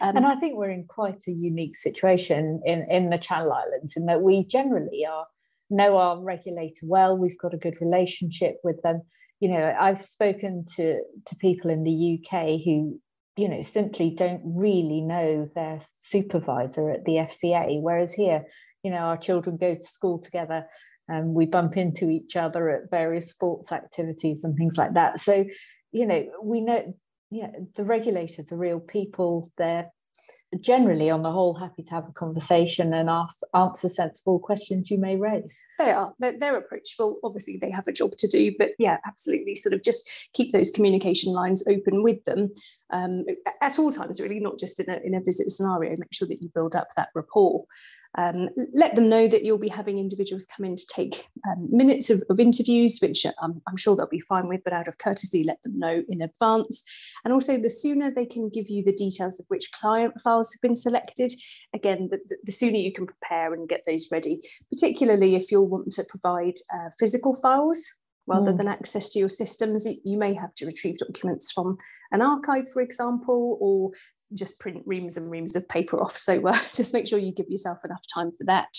Um, 0.02 0.18
and 0.18 0.26
I 0.26 0.36
think 0.36 0.58
we're 0.58 0.72
in 0.72 0.86
quite 0.86 1.22
a 1.28 1.32
unique 1.32 1.76
situation 1.76 2.62
in, 2.66 2.86
in 2.90 3.10
the 3.10 3.18
Channel 3.18 3.54
Islands 3.54 3.96
in 3.96 4.08
that 4.08 4.22
we 4.22 4.46
generally 4.46 5.06
are 5.06 5.26
know 5.70 5.98
our 5.98 6.22
regulator 6.22 6.86
well, 6.86 7.18
we've 7.18 7.40
got 7.40 7.54
a 7.54 7.58
good 7.58 7.80
relationship 7.82 8.58
with 8.64 8.82
them 8.84 9.02
you 9.40 9.50
know 9.50 9.76
i've 9.80 10.02
spoken 10.02 10.66
to 10.76 11.02
to 11.26 11.36
people 11.36 11.70
in 11.70 11.84
the 11.84 12.20
uk 12.20 12.42
who 12.64 13.00
you 13.38 13.50
know 13.50 13.62
simply 13.62 14.10
don't 14.10 14.42
really 14.44 15.02
know 15.02 15.46
their 15.56 15.80
supervisor 16.00 16.90
at 16.90 17.06
the 17.06 17.14
fca 17.14 17.82
whereas 17.82 18.14
here 18.14 18.46
you 18.84 18.92
know 18.92 18.98
our 18.98 19.18
children 19.18 19.58
go 19.58 19.76
to 19.76 19.84
school 19.84 20.20
together 20.20 20.66
and 21.08 21.34
we 21.34 21.46
bump 21.46 21.78
into 21.78 22.10
each 22.10 22.36
other 22.36 22.70
at 22.70 22.90
various 22.90 23.30
sports 23.30 23.72
activities 23.72 24.44
and 24.44 24.56
things 24.56 24.78
like 24.78 24.94
that. 24.94 25.20
So 25.20 25.46
you 25.92 26.06
know 26.06 26.26
we 26.44 26.62
know 26.62 26.96
yeah 27.32 27.52
the 27.76 27.86
regulators 27.86 28.52
are 28.52 28.58
real 28.58 28.80
people. 28.80 29.50
They're 29.58 29.90
generally 30.62 31.10
on 31.10 31.24
the 31.24 31.32
whole 31.32 31.54
happy 31.54 31.84
to 31.84 31.92
have 31.92 32.08
a 32.08 32.14
conversation 32.14 32.94
and 32.94 33.10
ask 33.10 33.40
answer 33.54 33.90
sensible 33.90 34.40
questions 34.40 34.90
you 34.90 34.98
may 34.98 35.16
raise. 35.16 35.60
They 35.80 35.92
are. 35.92 36.14
They're, 36.20 36.38
they're, 36.40 36.58
approachable. 36.58 37.20
Obviously 37.24 37.58
they 37.62 37.72
have 37.72 37.88
a 37.88 37.92
job 37.92 38.16
to 38.18 38.28
do 38.28 38.54
but 38.58 38.70
yeah 38.80 38.98
absolutely. 39.06 39.56
Sort 39.56 39.74
of 39.74 39.84
just 39.84 40.10
keep 40.34 40.54
those 40.54 40.72
communication 40.72 41.34
lines 41.34 41.66
open 41.68 42.04
with 42.04 42.24
them 42.26 42.54
um, 42.92 43.26
at 43.62 43.80
all 43.80 43.92
times 43.92 44.22
really 44.22 44.40
not 44.40 44.60
just 44.60 44.80
in 44.80 44.90
a, 44.90 45.00
in 45.04 45.14
a 45.14 45.22
visit 45.22 45.50
scenario. 45.52 45.92
Make 45.92 46.14
sure 46.14 46.28
that 46.28 46.42
you 46.42 46.50
build 46.54 46.76
up 46.76 46.88
that 46.96 47.10
rapport 47.14 47.66
um, 48.17 48.50
let 48.74 48.95
them 48.95 49.10
know 49.10 49.27
that 49.27 49.43
you'll 49.43 49.57
be 49.57 49.67
having 49.67 50.00
individuals 50.00 50.45
come 50.45 50.65
in 50.65 50.75
to 50.75 50.88
take 50.88 51.27
um, 51.50 51.67
minutes 51.69 52.10
of, 52.10 52.24
of, 52.29 52.39
interviews, 52.39 53.00
which 53.01 53.25
um, 53.41 53.62
I'm 53.67 53.75
sure 53.75 53.95
they'll 53.95 54.07
be 54.07 54.22
fine 54.22 54.48
with, 54.48 54.62
but 54.63 54.74
out 54.74 54.88
of 54.88 54.98
courtesy, 54.98 55.43
let 55.43 55.62
them 55.63 55.77
know 55.77 56.03
in 56.07 56.22
advance. 56.22 56.84
And 57.24 57.34
also, 57.34 57.57
the 57.57 57.69
sooner 57.69 58.12
they 58.12 58.25
can 58.25 58.50
give 58.50 58.69
you 58.69 58.84
the 58.84 58.93
details 58.93 59.39
of 59.39 59.45
which 59.50 59.72
client 59.72 60.19
files 60.22 60.53
have 60.53 60.62
been 60.62 60.75
selected, 60.75 61.34
again, 61.74 62.10
the, 62.10 62.19
the 62.43 62.51
sooner 62.51 62.77
you 62.77 62.93
can 62.93 63.05
prepare 63.05 63.53
and 63.53 63.67
get 63.67 63.84
those 63.86 64.07
ready, 64.12 64.41
particularly 64.69 65.36
if 65.36 65.51
you'll 65.51 65.67
want 65.67 65.91
to 65.93 66.03
provide 66.05 66.55
uh, 66.74 66.89
physical 66.98 67.36
files 67.36 67.86
rather 68.27 68.51
mm. 68.51 68.57
than 68.57 68.67
access 68.67 69.10
to 69.10 69.19
your 69.19 69.29
systems. 69.29 69.88
You 70.03 70.17
may 70.17 70.34
have 70.34 70.53
to 70.55 70.65
retrieve 70.65 70.98
documents 70.98 71.51
from 71.51 71.77
an 72.12 72.22
archive, 72.22 72.72
for 72.72 72.81
example, 72.81 73.57
or 73.60 73.91
just 74.34 74.60
print 74.60 74.84
reams 74.86 75.17
and 75.17 75.29
reams 75.29 75.55
of 75.55 75.67
paper 75.70 76.01
off. 76.01 76.17
So 76.17 76.48
uh, 76.48 76.58
just 76.74 76.94
make 76.94 77.08
sure 77.08 77.20
you 77.20 77.34
give 77.34 77.50
yourself 77.50 77.79
enough 77.86 78.03
time 78.13 78.32
for 78.32 78.46
that. 78.46 78.75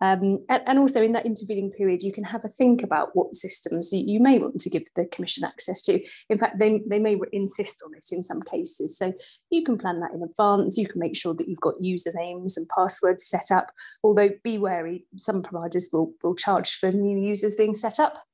Um, 0.00 0.44
and, 0.48 0.62
and, 0.66 0.78
also 0.78 1.00
in 1.00 1.12
that 1.12 1.24
intervening 1.24 1.70
period, 1.70 2.02
you 2.02 2.12
can 2.12 2.24
have 2.24 2.44
a 2.44 2.48
think 2.48 2.82
about 2.82 3.10
what 3.14 3.34
systems 3.34 3.92
you, 3.92 4.02
you, 4.04 4.20
may 4.20 4.38
want 4.38 4.60
to 4.60 4.68
give 4.68 4.82
the 4.96 5.06
Commission 5.06 5.44
access 5.44 5.80
to. 5.82 6.00
In 6.28 6.36
fact, 6.36 6.58
they, 6.58 6.82
they 6.88 6.98
may 6.98 7.16
insist 7.32 7.80
on 7.86 7.94
it 7.94 8.04
in 8.10 8.22
some 8.22 8.42
cases. 8.42 8.98
So 8.98 9.12
you 9.50 9.64
can 9.64 9.78
plan 9.78 10.00
that 10.00 10.12
in 10.12 10.22
advance. 10.22 10.76
You 10.76 10.88
can 10.88 10.98
make 10.98 11.16
sure 11.16 11.32
that 11.34 11.48
you've 11.48 11.60
got 11.60 11.76
usernames 11.80 12.56
and 12.56 12.68
passwords 12.68 13.24
set 13.24 13.50
up, 13.52 13.70
although 14.02 14.30
be 14.42 14.58
wary, 14.58 15.06
some 15.16 15.42
providers 15.42 15.88
will, 15.92 16.12
will 16.22 16.34
charge 16.34 16.74
for 16.74 16.90
new 16.90 17.18
users 17.18 17.54
being 17.54 17.76
set 17.76 18.00
up. 18.00 18.24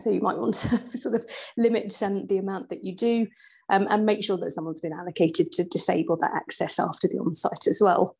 So 0.00 0.10
you 0.10 0.20
might 0.20 0.38
want 0.38 0.54
to 0.54 0.80
sort 0.98 1.16
of 1.16 1.26
limit 1.58 2.00
um, 2.02 2.26
the 2.26 2.38
amount 2.38 2.70
that 2.70 2.84
you 2.84 2.94
do 2.94 3.26
um, 3.72 3.88
and 3.90 4.06
make 4.06 4.22
sure 4.22 4.36
that 4.36 4.50
someone's 4.50 4.82
been 4.82 4.92
allocated 4.92 5.50
to 5.52 5.64
disable 5.64 6.16
that 6.18 6.34
access 6.36 6.78
after 6.78 7.08
the 7.08 7.18
on-site 7.18 7.66
as 7.66 7.80
well. 7.82 8.16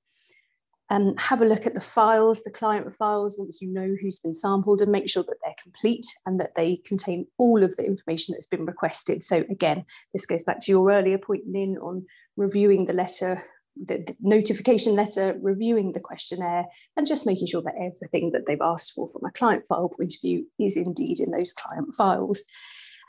And 0.89 1.19
have 1.21 1.41
a 1.41 1.47
look 1.47 1.67
at 1.67 1.75
the 1.75 1.81
files, 1.81 2.43
the 2.43 2.51
client 2.51 2.93
files, 2.93 3.39
once 3.39 3.63
you 3.63 3.69
know 3.69 3.95
who's 4.01 4.19
been 4.19 4.35
sampled 4.35 4.81
and 4.81 4.91
make 4.91 5.09
sure 5.09 5.23
that 5.23 5.37
they're 5.45 5.55
complete 5.63 6.07
and 6.27 6.41
that 6.41 6.55
they 6.57 6.77
contain 6.85 7.27
all 7.39 7.63
of 7.63 7.77
the 7.77 7.85
information 7.85 8.33
that's 8.33 8.47
been 8.47 8.67
requested. 8.67 9.23
So 9.23 9.45
again, 9.51 9.85
this 10.13 10.27
goes 10.27 10.43
back 10.43 10.59
to 10.61 10.73
your 10.73 10.91
earlier 10.91 11.19
point, 11.19 11.45
Lynn, 11.47 11.77
on 11.79 12.07
reviewing 12.37 12.87
the 12.87 12.93
letter, 12.95 13.43
the, 13.77 13.99
the 13.99 14.17
notification 14.21 14.95
letter, 14.95 15.39
reviewing 15.41 15.93
the 15.93 16.01
questionnaire, 16.01 16.65
and 16.97 17.07
just 17.07 17.27
making 17.27 17.47
sure 17.47 17.63
that 17.63 17.75
everything 17.77 18.33
that 18.33 18.47
they've 18.47 18.59
asked 18.61 18.93
for 18.93 19.07
from 19.09 19.25
a 19.27 19.33
client 19.33 19.65
file 19.69 19.91
point 19.91 20.15
of 20.15 20.21
view 20.21 20.47
is 20.59 20.77
indeed 20.77 21.21
in 21.21 21.31
those 21.31 21.53
client 21.53 21.95
files. 21.95 22.45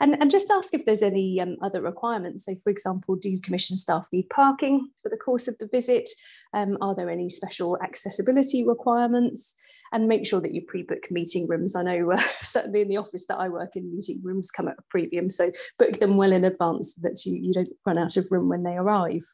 And, 0.04 0.20
and 0.20 0.30
just 0.30 0.50
ask 0.50 0.74
if 0.74 0.84
there's 0.84 1.00
any 1.00 1.40
um, 1.40 1.56
other 1.62 1.80
requirements. 1.80 2.44
So, 2.44 2.54
for 2.62 2.68
example, 2.68 3.16
do 3.16 3.40
commission 3.40 3.78
staff 3.78 4.06
need 4.12 4.28
parking 4.28 4.90
for 5.02 5.08
the 5.08 5.16
course 5.16 5.48
of 5.48 5.56
the 5.56 5.66
visit? 5.66 6.10
Um, 6.52 6.76
are 6.82 6.94
there 6.94 7.08
any 7.08 7.30
special 7.30 7.78
accessibility 7.82 8.66
requirements? 8.68 9.54
And 9.92 10.06
make 10.06 10.26
sure 10.26 10.42
that 10.42 10.52
you 10.52 10.60
pre-book 10.60 11.10
meeting 11.10 11.46
rooms. 11.48 11.74
I 11.74 11.84
know 11.84 12.12
uh, 12.12 12.22
certainly 12.42 12.82
in 12.82 12.88
the 12.88 12.98
office 12.98 13.24
that 13.28 13.38
I 13.38 13.48
work 13.48 13.76
in, 13.76 13.94
meeting 13.94 14.20
rooms 14.22 14.50
come 14.50 14.68
at 14.68 14.76
a 14.78 14.82
premium. 14.90 15.30
So 15.30 15.50
book 15.78 15.98
them 16.00 16.18
well 16.18 16.32
in 16.32 16.44
advance 16.44 16.96
so 16.96 17.08
that 17.08 17.24
you, 17.24 17.40
you 17.40 17.54
don't 17.54 17.70
run 17.86 17.96
out 17.96 18.18
of 18.18 18.30
room 18.30 18.50
when 18.50 18.62
they 18.62 18.76
arrive. 18.76 19.24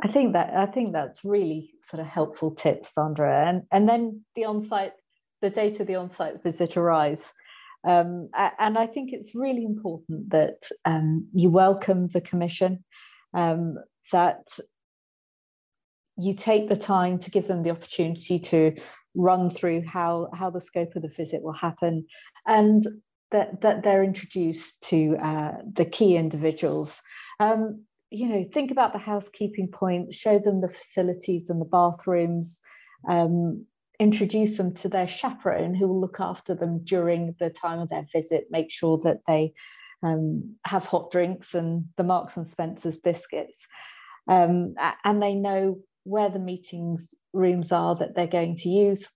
I 0.00 0.06
think 0.06 0.32
that 0.34 0.54
I 0.54 0.66
think 0.66 0.92
that's 0.92 1.24
really 1.24 1.72
sort 1.82 1.98
of 1.98 2.06
helpful 2.06 2.52
tips, 2.52 2.94
Sandra. 2.94 3.48
And 3.48 3.62
and 3.72 3.88
then 3.88 4.24
the 4.36 4.44
on-site, 4.44 4.92
the 5.42 5.50
date 5.50 5.80
of 5.80 5.88
the 5.88 5.96
on-site 5.96 6.40
visit 6.44 6.76
arrives. 6.76 7.32
Um, 7.88 8.28
and 8.58 8.76
I 8.76 8.86
think 8.86 9.10
it's 9.12 9.34
really 9.34 9.64
important 9.64 10.28
that 10.30 10.68
um, 10.84 11.26
you 11.32 11.48
welcome 11.48 12.06
the 12.08 12.20
Commission, 12.20 12.84
um, 13.32 13.76
that 14.12 14.46
you 16.18 16.34
take 16.34 16.68
the 16.68 16.76
time 16.76 17.18
to 17.20 17.30
give 17.30 17.46
them 17.46 17.62
the 17.62 17.70
opportunity 17.70 18.38
to 18.40 18.74
run 19.14 19.48
through 19.48 19.84
how, 19.86 20.28
how 20.34 20.50
the 20.50 20.60
scope 20.60 20.96
of 20.96 21.02
the 21.02 21.08
visit 21.08 21.42
will 21.42 21.54
happen, 21.54 22.04
and 22.46 22.86
that, 23.30 23.62
that 23.62 23.84
they're 23.84 24.04
introduced 24.04 24.82
to 24.82 25.16
uh, 25.22 25.52
the 25.72 25.86
key 25.86 26.16
individuals. 26.16 27.00
Um, 27.40 27.84
you 28.10 28.28
know, 28.28 28.44
think 28.44 28.70
about 28.70 28.92
the 28.92 28.98
housekeeping 28.98 29.68
points, 29.68 30.14
show 30.14 30.38
them 30.38 30.60
the 30.60 30.68
facilities 30.68 31.48
and 31.48 31.58
the 31.58 31.64
bathrooms, 31.64 32.60
um, 33.08 33.64
introduce 33.98 34.56
them 34.56 34.74
to 34.74 34.88
their 34.88 35.08
chaperone 35.08 35.74
who 35.74 35.88
will 35.88 36.00
look 36.00 36.20
after 36.20 36.54
them 36.54 36.84
during 36.84 37.34
the 37.38 37.50
time 37.50 37.80
of 37.80 37.88
their 37.88 38.06
visit, 38.12 38.46
make 38.50 38.70
sure 38.70 38.98
that 38.98 39.20
they 39.26 39.52
um, 40.02 40.54
have 40.64 40.84
hot 40.84 41.10
drinks 41.10 41.54
and 41.54 41.86
the 41.96 42.04
Marks 42.04 42.36
and 42.36 42.46
Spencer's 42.46 42.96
biscuits. 42.96 43.66
Um, 44.28 44.74
and 45.04 45.22
they 45.22 45.34
know 45.34 45.80
where 46.04 46.28
the 46.28 46.38
meetings 46.38 47.14
rooms 47.32 47.72
are 47.72 47.96
that 47.96 48.14
they're 48.14 48.26
going 48.26 48.56
to 48.56 48.68
use 48.68 49.08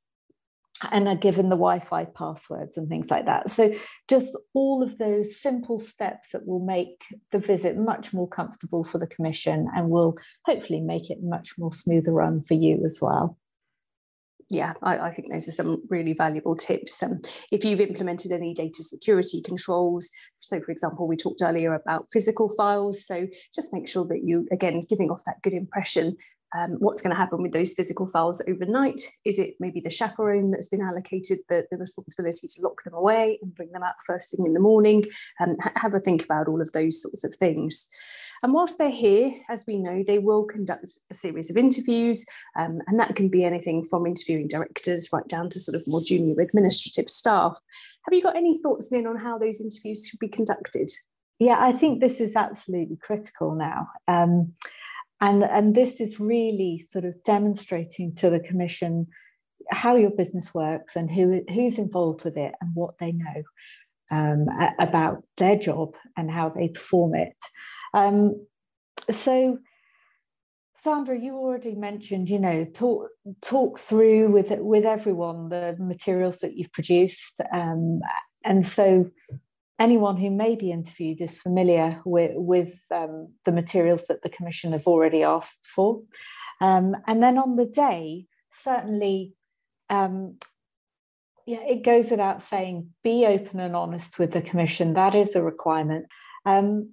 and 0.91 1.07
are 1.07 1.17
given 1.17 1.49
the 1.49 1.57
Wi-Fi 1.57 2.07
passwords 2.07 2.77
and 2.77 2.89
things 2.89 3.11
like 3.11 3.27
that. 3.27 3.51
So 3.51 3.73
just 4.09 4.37
all 4.53 4.83
of 4.83 4.99
those 4.99 5.41
simple 5.41 5.79
steps 5.79 6.31
that 6.33 6.47
will 6.47 6.65
make 6.65 7.05
the 7.31 7.39
visit 7.39 7.77
much 7.77 8.13
more 8.13 8.29
comfortable 8.29 8.83
for 8.83 8.99
the 8.99 9.07
commission 9.07 9.69
and 9.77 9.91
will 9.91 10.17
hopefully 10.45 10.81
make 10.81 11.09
it 11.09 11.19
much 11.23 11.51
more 11.57 11.73
smoother 11.73 12.13
run 12.13 12.43
for 12.43 12.55
you 12.55 12.83
as 12.85 12.99
well 13.01 13.39
yeah, 14.53 14.75
I, 14.83 14.99
I, 14.99 15.11
think 15.11 15.33
those 15.33 15.49
are 15.49 15.53
some 15.53 15.83
really 15.89 16.13
valuable 16.13 16.55
tips. 16.55 17.03
Um, 17.03 17.23
if 17.51 17.65
you've 17.65 17.81
implemented 17.81 18.33
any 18.33 18.53
data 18.53 18.83
security 18.83 19.41
controls, 19.41 20.11
so 20.37 20.61
for 20.61 20.71
example, 20.71 21.09
we 21.09 21.17
talked 21.17 21.41
earlier 21.43 21.73
about 21.73 22.09
physical 22.13 22.55
files, 22.55 23.07
so 23.07 23.27
just 23.55 23.73
make 23.73 23.89
sure 23.89 24.05
that 24.07 24.25
you, 24.25 24.47
again, 24.53 24.79
giving 24.89 25.11
off 25.11 25.25
that 25.25 25.41
good 25.43 25.55
impression. 25.55 26.17
Um, 26.57 26.73
what's 26.81 27.01
going 27.01 27.15
to 27.15 27.19
happen 27.19 27.41
with 27.41 27.53
those 27.53 27.73
physical 27.73 28.07
files 28.07 28.43
overnight? 28.47 29.01
Is 29.25 29.39
it 29.39 29.55
maybe 29.59 29.81
the 29.81 29.89
chaperone 29.89 30.51
that's 30.51 30.69
been 30.69 30.83
allocated 30.83 31.39
the, 31.49 31.67
the 31.71 31.79
responsibility 31.79 32.47
to 32.47 32.63
lock 32.63 32.83
them 32.85 32.93
away 32.93 33.39
and 33.41 33.55
bring 33.55 33.73
them 33.73 33.83
out 33.83 33.95
first 34.07 34.33
thing 34.33 34.45
in 34.45 34.53
the 34.53 34.61
morning? 34.61 35.05
Um, 35.41 35.57
have 35.77 35.95
a 35.95 36.01
think 36.01 36.23
about 36.23 36.49
all 36.49 36.61
of 36.61 36.71
those 36.73 37.01
sorts 37.01 37.25
of 37.25 37.35
things. 37.37 37.89
And 38.43 38.53
whilst 38.53 38.77
they're 38.79 38.91
here, 38.91 39.33
as 39.49 39.65
we 39.67 39.77
know, 39.77 40.03
they 40.05 40.19
will 40.19 40.45
conduct 40.45 40.99
a 41.11 41.15
series 41.15 41.49
of 41.49 41.57
interviews, 41.57 42.27
um, 42.59 42.81
and 42.89 42.99
that 42.99 43.15
can 43.15 43.29
be 43.29 43.45
anything 43.45 43.85
from 43.85 44.07
interviewing 44.07 44.49
directors 44.49 45.11
right 45.13 45.27
down 45.29 45.49
to 45.51 45.61
sort 45.61 45.77
of 45.77 45.87
more 45.87 46.01
junior 46.01 46.41
administrative 46.41 47.09
staff. 47.09 47.57
Have 48.05 48.15
you 48.15 48.23
got 48.23 48.37
any 48.37 48.59
thoughts, 48.59 48.91
Lynn, 48.91 49.07
on 49.07 49.17
how 49.17 49.39
those 49.39 49.61
interviews 49.61 50.09
should 50.09 50.19
be 50.19 50.29
conducted? 50.29 50.91
Yeah, 51.39 51.59
I 51.61 51.73
think 51.73 52.01
this 52.01 52.21
is 52.21 52.35
absolutely 52.35 52.97
critical 52.97 53.55
now. 53.55 53.89
Um, 54.09 54.55
and, 55.21 55.45
and 55.45 55.75
this 55.75 56.01
is 56.01 56.19
really 56.19 56.79
sort 56.79 57.05
of 57.05 57.23
demonstrating 57.23 58.15
to 58.17 58.29
the 58.29 58.41
Commission 58.41 59.07
how 59.71 59.95
your 59.95 60.11
business 60.11 60.53
works 60.53 60.97
and 60.97 61.09
who, 61.09 61.45
who's 61.49 61.79
involved 61.79 62.25
with 62.25 62.37
it 62.37 62.55
and 62.61 62.75
what 62.75 62.99
they 62.99 63.13
know 63.13 63.43
um, 64.11 64.47
about 64.81 65.23
their 65.37 65.57
job 65.57 65.95
and 66.17 66.29
how 66.29 66.49
they 66.49 66.69
perform 66.69 67.15
it. 67.15 67.37
Um, 67.95 68.47
so, 69.11 69.59
Sandra, 70.75 71.19
you 71.19 71.37
already 71.37 71.75
mentioned, 71.75 72.31
you 72.31 72.39
know, 72.39 72.65
talk 72.65 73.09
talk 73.41 73.79
through 73.79 74.31
with 74.31 74.51
with 74.59 74.85
everyone 74.85 75.49
the 75.49 75.77
materials 75.79 76.39
that 76.39 76.57
you've 76.57 76.73
produced, 76.73 77.41
um, 77.53 78.01
and 78.45 78.65
so 78.65 79.11
anyone 79.79 80.17
who 80.17 80.31
may 80.31 80.57
be 80.57 80.71
interviewed 80.71 81.21
is 81.21 81.37
familiar 81.37 82.01
with 82.05 82.33
with 82.35 82.75
um, 82.91 83.29
the 83.45 83.53
materials 83.53 84.07
that 84.07 84.23
the 84.23 84.31
commission 84.31 84.73
have 84.73 84.87
already 84.87 85.23
asked 85.23 85.67
for, 85.67 86.03
um, 86.61 86.97
and 87.07 87.23
then 87.23 87.39
on 87.39 87.57
the 87.57 87.67
day, 87.67 88.27
certainly. 88.51 89.35
Um, 89.91 90.39
yeah, 91.45 91.63
it 91.69 91.83
goes 91.83 92.11
without 92.11 92.41
saying, 92.41 92.91
be 93.03 93.27
open 93.27 93.59
and 93.59 93.75
honest 93.75 94.17
with 94.19 94.33
the 94.33 94.41
commission. 94.41 94.95
That 94.95 95.17
is 95.17 95.35
a 95.35 95.43
requirement. 95.43 96.07
Um, 96.47 96.93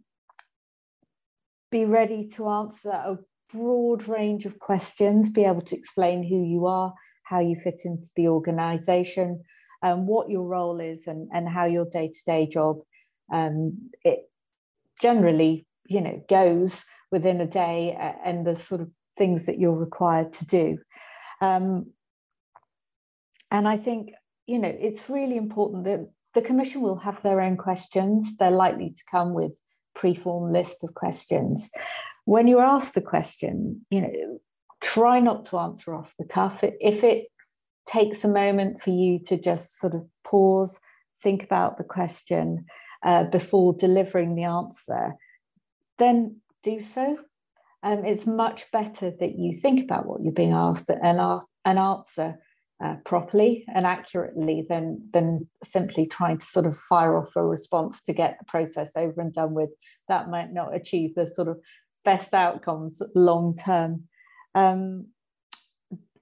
be 1.71 1.85
ready 1.85 2.27
to 2.27 2.49
answer 2.49 2.89
a 2.89 3.17
broad 3.53 4.07
range 4.07 4.45
of 4.45 4.59
questions, 4.59 5.29
be 5.29 5.43
able 5.43 5.61
to 5.61 5.75
explain 5.75 6.23
who 6.23 6.43
you 6.43 6.65
are, 6.65 6.93
how 7.23 7.39
you 7.39 7.55
fit 7.55 7.81
into 7.85 8.09
the 8.15 8.27
organization, 8.27 9.43
um, 9.83 10.07
what 10.07 10.29
your 10.29 10.47
role 10.47 10.79
is, 10.79 11.07
and, 11.07 11.29
and 11.33 11.47
how 11.47 11.65
your 11.65 11.85
day 11.85 12.07
to 12.07 12.19
day 12.25 12.47
job 12.47 12.77
um, 13.31 13.89
it 14.03 14.29
generally 15.01 15.65
you 15.87 16.01
know 16.01 16.21
goes 16.27 16.85
within 17.11 17.41
a 17.41 17.47
day 17.47 17.97
and 18.23 18.45
the 18.45 18.55
sort 18.55 18.81
of 18.81 18.89
things 19.17 19.45
that 19.47 19.59
you're 19.59 19.77
required 19.77 20.31
to 20.31 20.45
do. 20.45 20.77
Um, 21.41 21.91
and 23.51 23.67
I 23.67 23.77
think, 23.77 24.11
you 24.45 24.59
know, 24.59 24.73
it's 24.79 25.09
really 25.09 25.35
important 25.35 25.85
that 25.85 26.07
the 26.35 26.43
Commission 26.43 26.81
will 26.81 26.97
have 26.97 27.23
their 27.23 27.41
own 27.41 27.57
questions. 27.57 28.37
They're 28.37 28.51
likely 28.51 28.91
to 28.91 29.03
come 29.09 29.33
with 29.33 29.51
pre-form 29.99 30.49
list 30.49 30.81
of 30.83 30.93
questions. 30.93 31.69
When 32.23 32.47
you're 32.47 32.63
asked 32.63 32.95
the 32.95 33.01
question, 33.01 33.85
you 33.89 34.01
know, 34.01 34.39
try 34.81 35.19
not 35.19 35.45
to 35.47 35.59
answer 35.59 35.93
off 35.93 36.15
the 36.17 36.25
cuff. 36.25 36.63
If 36.63 37.03
it 37.03 37.27
takes 37.85 38.23
a 38.23 38.29
moment 38.29 38.81
for 38.81 38.91
you 38.91 39.19
to 39.25 39.37
just 39.37 39.77
sort 39.77 39.93
of 39.93 40.05
pause, 40.23 40.79
think 41.21 41.43
about 41.43 41.75
the 41.75 41.83
question 41.83 42.65
uh, 43.03 43.25
before 43.25 43.73
delivering 43.73 44.35
the 44.35 44.45
answer, 44.45 45.15
then 45.97 46.37
do 46.63 46.79
so. 46.79 47.17
Um, 47.83 48.05
it's 48.05 48.25
much 48.25 48.71
better 48.71 49.11
that 49.19 49.37
you 49.37 49.51
think 49.51 49.83
about 49.83 50.05
what 50.05 50.21
you're 50.21 50.31
being 50.31 50.53
asked 50.53 50.89
and, 50.89 51.19
and 51.65 51.79
answer 51.79 52.39
uh, 52.83 52.95
properly 53.05 53.65
and 53.73 53.85
accurately 53.85 54.65
than 54.69 55.09
than 55.11 55.47
simply 55.63 56.07
trying 56.07 56.37
to 56.37 56.45
sort 56.45 56.65
of 56.65 56.77
fire 56.77 57.17
off 57.17 57.35
a 57.35 57.43
response 57.43 58.01
to 58.03 58.13
get 58.13 58.37
the 58.39 58.45
process 58.45 58.95
over 58.95 59.21
and 59.21 59.33
done 59.33 59.53
with. 59.53 59.69
That 60.07 60.29
might 60.29 60.53
not 60.53 60.75
achieve 60.75 61.15
the 61.15 61.27
sort 61.27 61.49
of 61.49 61.59
best 62.05 62.33
outcomes 62.33 63.01
long 63.15 63.55
term. 63.55 64.03
Um, 64.55 65.07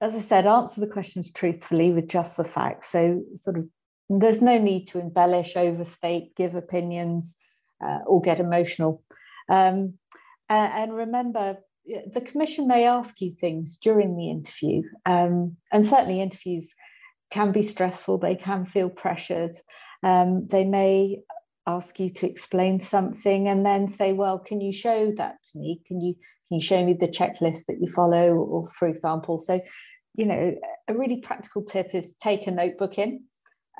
as 0.00 0.14
I 0.14 0.20
said, 0.20 0.46
answer 0.46 0.80
the 0.80 0.86
questions 0.86 1.32
truthfully 1.32 1.92
with 1.92 2.08
just 2.08 2.36
the 2.36 2.44
facts. 2.44 2.90
So 2.90 3.22
sort 3.34 3.58
of 3.58 3.68
there's 4.08 4.40
no 4.40 4.58
need 4.58 4.86
to 4.88 5.00
embellish, 5.00 5.56
overstate, 5.56 6.34
give 6.34 6.54
opinions, 6.54 7.36
uh, 7.84 7.98
or 8.06 8.20
get 8.20 8.40
emotional. 8.40 9.02
Um, 9.48 9.94
and 10.48 10.94
remember, 10.94 11.58
the 12.12 12.20
commission 12.20 12.66
may 12.68 12.86
ask 12.86 13.20
you 13.20 13.30
things 13.30 13.76
during 13.76 14.16
the 14.16 14.30
interview, 14.30 14.82
um, 15.06 15.56
and 15.72 15.86
certainly 15.86 16.20
interviews 16.20 16.74
can 17.30 17.52
be 17.52 17.62
stressful. 17.62 18.18
They 18.18 18.36
can 18.36 18.64
feel 18.64 18.90
pressured. 18.90 19.56
Um, 20.02 20.46
they 20.48 20.64
may 20.64 21.22
ask 21.66 22.00
you 22.00 22.08
to 22.08 22.26
explain 22.28 22.80
something 22.80 23.48
and 23.48 23.64
then 23.64 23.88
say, 23.88 24.12
"Well, 24.12 24.38
can 24.38 24.60
you 24.60 24.72
show 24.72 25.12
that 25.12 25.36
to 25.44 25.58
me? 25.58 25.80
Can 25.86 26.00
you 26.00 26.14
can 26.48 26.58
you 26.58 26.60
show 26.60 26.84
me 26.84 26.94
the 26.94 27.08
checklist 27.08 27.66
that 27.66 27.80
you 27.80 27.88
follow?" 27.88 28.34
Or, 28.34 28.68
for 28.70 28.88
example, 28.88 29.38
so 29.38 29.60
you 30.14 30.26
know, 30.26 30.54
a 30.88 30.94
really 30.94 31.20
practical 31.20 31.62
tip 31.62 31.94
is 31.94 32.14
take 32.20 32.46
a 32.46 32.50
notebook 32.50 32.98
in, 32.98 33.24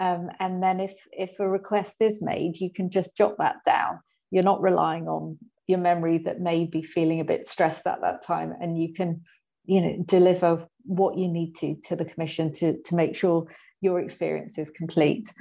um, 0.00 0.31
and 0.41 0.62
then 0.62 0.81
if 0.81 0.95
if 1.12 1.38
a 1.41 1.49
request 1.49 1.97
is 2.00 2.23
made, 2.23 2.61
you 2.61 2.71
can 2.73 2.91
just 2.91 3.17
jot 3.17 3.37
that 3.38 3.57
down. 3.65 4.00
You're 4.31 4.45
not 4.45 4.62
relying 4.62 5.09
on 5.09 5.38
your 5.69 5.79
memory 5.79 6.19
that 6.19 6.41
may 6.41 6.65
be 6.65 6.83
feeling 6.83 7.21
a 7.21 7.25
bit 7.25 7.47
stressed 7.47 7.87
at 7.87 8.01
that 8.01 8.23
time 8.23 8.53
and 8.61 8.77
you 8.83 8.93
can 8.93 9.23
you 9.65 9.81
know 9.81 10.03
deliver 10.07 10.67
what 10.85 11.17
you 11.17 11.29
need 11.29 11.55
to 11.55 11.77
to 11.85 11.95
the 11.95 12.05
commission 12.05 12.53
to 12.53 12.81
to 12.83 12.97
make 12.97 13.15
sure 13.15 13.47
your 13.81 14.01
experience 14.01 14.59
is 14.59 14.71
complete. 14.71 15.33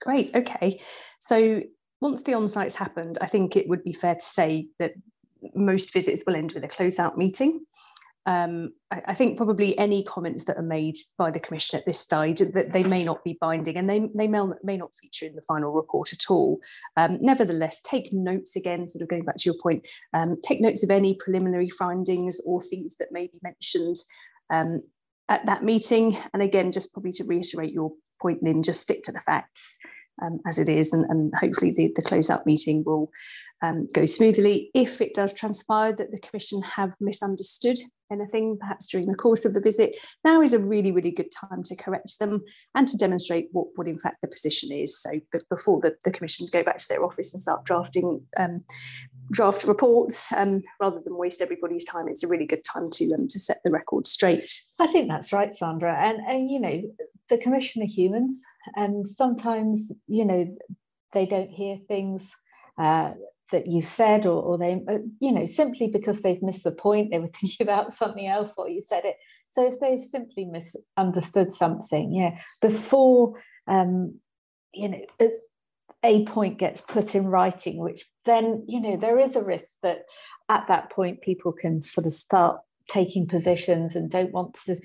Great 0.00 0.34
okay. 0.34 0.80
So 1.18 1.62
once 2.00 2.22
the 2.22 2.34
on-sites 2.34 2.74
happened 2.74 3.18
i 3.20 3.26
think 3.26 3.56
it 3.56 3.68
would 3.68 3.82
be 3.82 3.92
fair 3.92 4.14
to 4.14 4.24
say 4.24 4.68
that 4.78 4.92
most 5.54 5.92
visits 5.92 6.24
will 6.26 6.36
end 6.36 6.52
with 6.52 6.64
a 6.64 6.68
closeout 6.68 7.16
meeting 7.16 7.64
um, 8.26 8.72
I, 8.90 9.02
I, 9.06 9.14
think 9.14 9.36
probably 9.36 9.78
any 9.78 10.02
comments 10.02 10.44
that 10.44 10.56
are 10.56 10.62
made 10.62 10.96
by 11.16 11.30
the 11.30 11.38
commission 11.38 11.78
at 11.78 11.86
this 11.86 12.00
stage 12.00 12.40
that 12.40 12.72
they 12.72 12.82
may 12.82 13.04
not 13.04 13.22
be 13.22 13.38
binding 13.40 13.76
and 13.76 13.88
they, 13.88 14.00
they 14.16 14.26
may, 14.26 14.42
may 14.64 14.76
not 14.76 14.94
feature 15.00 15.26
in 15.26 15.36
the 15.36 15.42
final 15.42 15.72
report 15.72 16.12
at 16.12 16.28
all. 16.28 16.58
Um, 16.96 17.18
nevertheless, 17.20 17.80
take 17.80 18.12
notes 18.12 18.56
again, 18.56 18.88
sort 18.88 19.02
of 19.02 19.08
going 19.08 19.24
back 19.24 19.36
to 19.36 19.48
your 19.48 19.58
point, 19.62 19.86
um, 20.12 20.36
take 20.42 20.60
notes 20.60 20.82
of 20.82 20.90
any 20.90 21.14
preliminary 21.14 21.70
findings 21.70 22.40
or 22.44 22.60
things 22.60 22.96
that 22.96 23.12
may 23.12 23.28
be 23.28 23.38
mentioned 23.44 23.96
um, 24.50 24.82
at 25.28 25.46
that 25.46 25.62
meeting. 25.62 26.18
And 26.34 26.42
again, 26.42 26.72
just 26.72 26.92
probably 26.92 27.12
to 27.12 27.24
reiterate 27.24 27.72
your 27.72 27.92
point, 28.20 28.42
Lynn, 28.42 28.64
just 28.64 28.80
stick 28.80 29.04
to 29.04 29.12
the 29.12 29.20
facts 29.20 29.78
um, 30.20 30.40
as 30.46 30.58
it 30.58 30.68
is 30.68 30.92
and, 30.92 31.04
and 31.10 31.32
hopefully 31.36 31.70
the, 31.70 31.92
the 31.94 32.02
closeout 32.02 32.46
meeting 32.46 32.82
will 32.84 33.10
um, 33.62 33.86
go 33.94 34.06
smoothly. 34.06 34.70
If 34.74 35.00
it 35.00 35.14
does 35.14 35.32
transpire 35.32 35.94
that 35.96 36.10
the 36.10 36.18
Commission 36.18 36.62
have 36.62 36.94
misunderstood 37.00 37.78
anything, 38.12 38.56
perhaps 38.60 38.86
during 38.86 39.06
the 39.06 39.14
course 39.14 39.44
of 39.44 39.54
the 39.54 39.60
visit, 39.60 39.96
now 40.24 40.40
is 40.40 40.52
a 40.52 40.58
really, 40.58 40.92
really 40.92 41.10
good 41.10 41.30
time 41.32 41.62
to 41.64 41.76
correct 41.76 42.18
them 42.18 42.42
and 42.74 42.86
to 42.88 42.96
demonstrate 42.96 43.48
what, 43.52 43.68
what 43.76 43.88
in 43.88 43.98
fact 43.98 44.18
the 44.22 44.28
position 44.28 44.70
is. 44.70 45.00
So 45.00 45.10
before 45.50 45.80
the, 45.80 45.96
the 46.04 46.10
Commission 46.10 46.46
go 46.52 46.62
back 46.62 46.78
to 46.78 46.88
their 46.88 47.04
office 47.04 47.32
and 47.32 47.42
start 47.42 47.64
drafting 47.64 48.22
um, 48.36 48.64
draft 49.30 49.64
reports, 49.64 50.32
um, 50.32 50.62
rather 50.80 51.00
than 51.04 51.16
waste 51.16 51.40
everybody's 51.40 51.84
time, 51.84 52.08
it's 52.08 52.24
a 52.24 52.28
really 52.28 52.46
good 52.46 52.64
time 52.64 52.90
to 52.90 53.12
um, 53.14 53.28
to 53.28 53.38
set 53.38 53.58
the 53.64 53.70
record 53.70 54.06
straight. 54.06 54.52
I 54.78 54.86
think 54.86 55.08
that's 55.08 55.32
right, 55.32 55.54
Sandra. 55.54 55.96
And 55.98 56.20
and 56.26 56.50
you 56.50 56.60
know, 56.60 56.82
the 57.28 57.38
Commission 57.38 57.82
are 57.82 57.86
humans, 57.86 58.42
and 58.76 59.06
sometimes 59.06 59.92
you 60.06 60.24
know 60.24 60.56
they 61.12 61.26
don't 61.26 61.50
hear 61.50 61.78
things. 61.88 62.34
Uh, 62.78 63.14
that 63.52 63.66
you've 63.66 63.86
said 63.86 64.26
or, 64.26 64.42
or 64.42 64.58
they 64.58 64.80
uh, 64.88 64.98
you 65.20 65.32
know 65.32 65.46
simply 65.46 65.88
because 65.88 66.22
they've 66.22 66.42
missed 66.42 66.64
the 66.64 66.72
point 66.72 67.10
they 67.10 67.18
were 67.18 67.26
thinking 67.40 67.66
about 67.66 67.92
something 67.92 68.26
else 68.26 68.54
or 68.56 68.68
you 68.68 68.80
said 68.80 69.04
it. 69.04 69.16
So 69.48 69.66
if 69.66 69.78
they've 69.80 70.02
simply 70.02 70.44
misunderstood 70.44 71.52
something 71.52 72.12
yeah 72.12 72.38
before 72.60 73.40
um 73.66 74.18
you 74.74 74.88
know 74.88 75.30
a 76.04 76.24
point 76.24 76.58
gets 76.58 76.80
put 76.82 77.14
in 77.14 77.26
writing 77.26 77.78
which 77.78 78.04
then 78.26 78.64
you 78.68 78.80
know 78.80 78.96
there 78.96 79.18
is 79.18 79.34
a 79.34 79.42
risk 79.42 79.70
that 79.82 80.00
at 80.48 80.66
that 80.68 80.90
point 80.90 81.20
people 81.20 81.52
can 81.52 81.82
sort 81.82 82.06
of 82.06 82.12
start 82.12 82.60
taking 82.88 83.26
positions 83.26 83.96
and 83.96 84.10
don't 84.10 84.32
want 84.32 84.54
to 84.54 84.76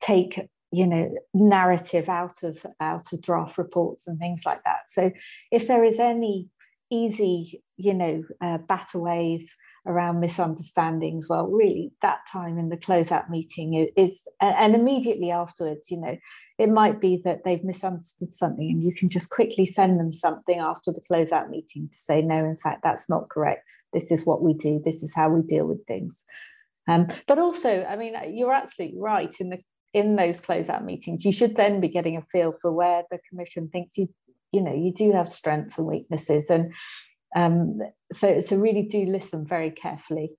take 0.00 0.40
you 0.72 0.86
know 0.86 1.14
narrative 1.32 2.08
out 2.08 2.42
of 2.42 2.66
out 2.80 3.12
of 3.12 3.22
draft 3.22 3.56
reports 3.58 4.08
and 4.08 4.18
things 4.18 4.42
like 4.44 4.62
that. 4.64 4.88
So 4.88 5.12
if 5.52 5.68
there 5.68 5.84
is 5.84 6.00
any 6.00 6.48
easy, 6.90 7.62
you 7.76 7.94
know, 7.94 8.22
uh, 8.40 8.58
battaways 8.58 9.42
around 9.86 10.20
misunderstandings. 10.20 11.28
Well, 11.28 11.46
really, 11.46 11.92
that 12.00 12.20
time 12.30 12.58
in 12.58 12.68
the 12.68 12.76
closeout 12.76 13.28
meeting 13.28 13.74
is, 13.74 13.90
is, 13.96 14.22
and 14.40 14.74
immediately 14.74 15.30
afterwards, 15.30 15.90
you 15.90 16.00
know, 16.00 16.16
it 16.58 16.70
might 16.70 17.00
be 17.00 17.20
that 17.24 17.44
they've 17.44 17.64
misunderstood 17.64 18.32
something, 18.32 18.70
and 18.70 18.82
you 18.82 18.94
can 18.94 19.10
just 19.10 19.30
quickly 19.30 19.66
send 19.66 19.98
them 19.98 20.12
something 20.12 20.58
after 20.58 20.92
the 20.92 21.02
closeout 21.10 21.50
meeting 21.50 21.88
to 21.90 21.98
say, 21.98 22.22
no, 22.22 22.36
in 22.36 22.56
fact, 22.56 22.82
that's 22.82 23.10
not 23.10 23.28
correct. 23.28 23.70
This 23.92 24.10
is 24.10 24.24
what 24.24 24.42
we 24.42 24.54
do. 24.54 24.80
This 24.84 25.02
is 25.02 25.14
how 25.14 25.28
we 25.28 25.42
deal 25.42 25.66
with 25.66 25.84
things. 25.86 26.24
Um, 26.88 27.08
but 27.26 27.38
also, 27.38 27.84
I 27.84 27.96
mean, 27.96 28.14
you're 28.34 28.52
absolutely 28.52 29.00
right 29.00 29.34
in 29.40 29.50
the 29.50 29.58
in 29.94 30.16
those 30.16 30.40
closeout 30.40 30.84
meetings. 30.84 31.24
You 31.24 31.32
should 31.32 31.54
then 31.56 31.80
be 31.80 31.88
getting 31.88 32.16
a 32.16 32.22
feel 32.32 32.52
for 32.60 32.72
where 32.72 33.04
the 33.10 33.20
commission 33.30 33.68
thinks 33.68 33.96
you 33.96 34.08
you 34.54 34.62
know 34.62 34.72
you 34.74 34.92
do 34.92 35.12
have 35.12 35.28
strengths 35.28 35.78
and 35.78 35.86
weaknesses 35.86 36.48
and 36.48 36.72
um, 37.36 37.80
so 38.12 38.38
so 38.38 38.56
really 38.56 38.82
do 38.82 39.04
listen 39.06 39.44
very 39.44 39.70
carefully 39.70 40.30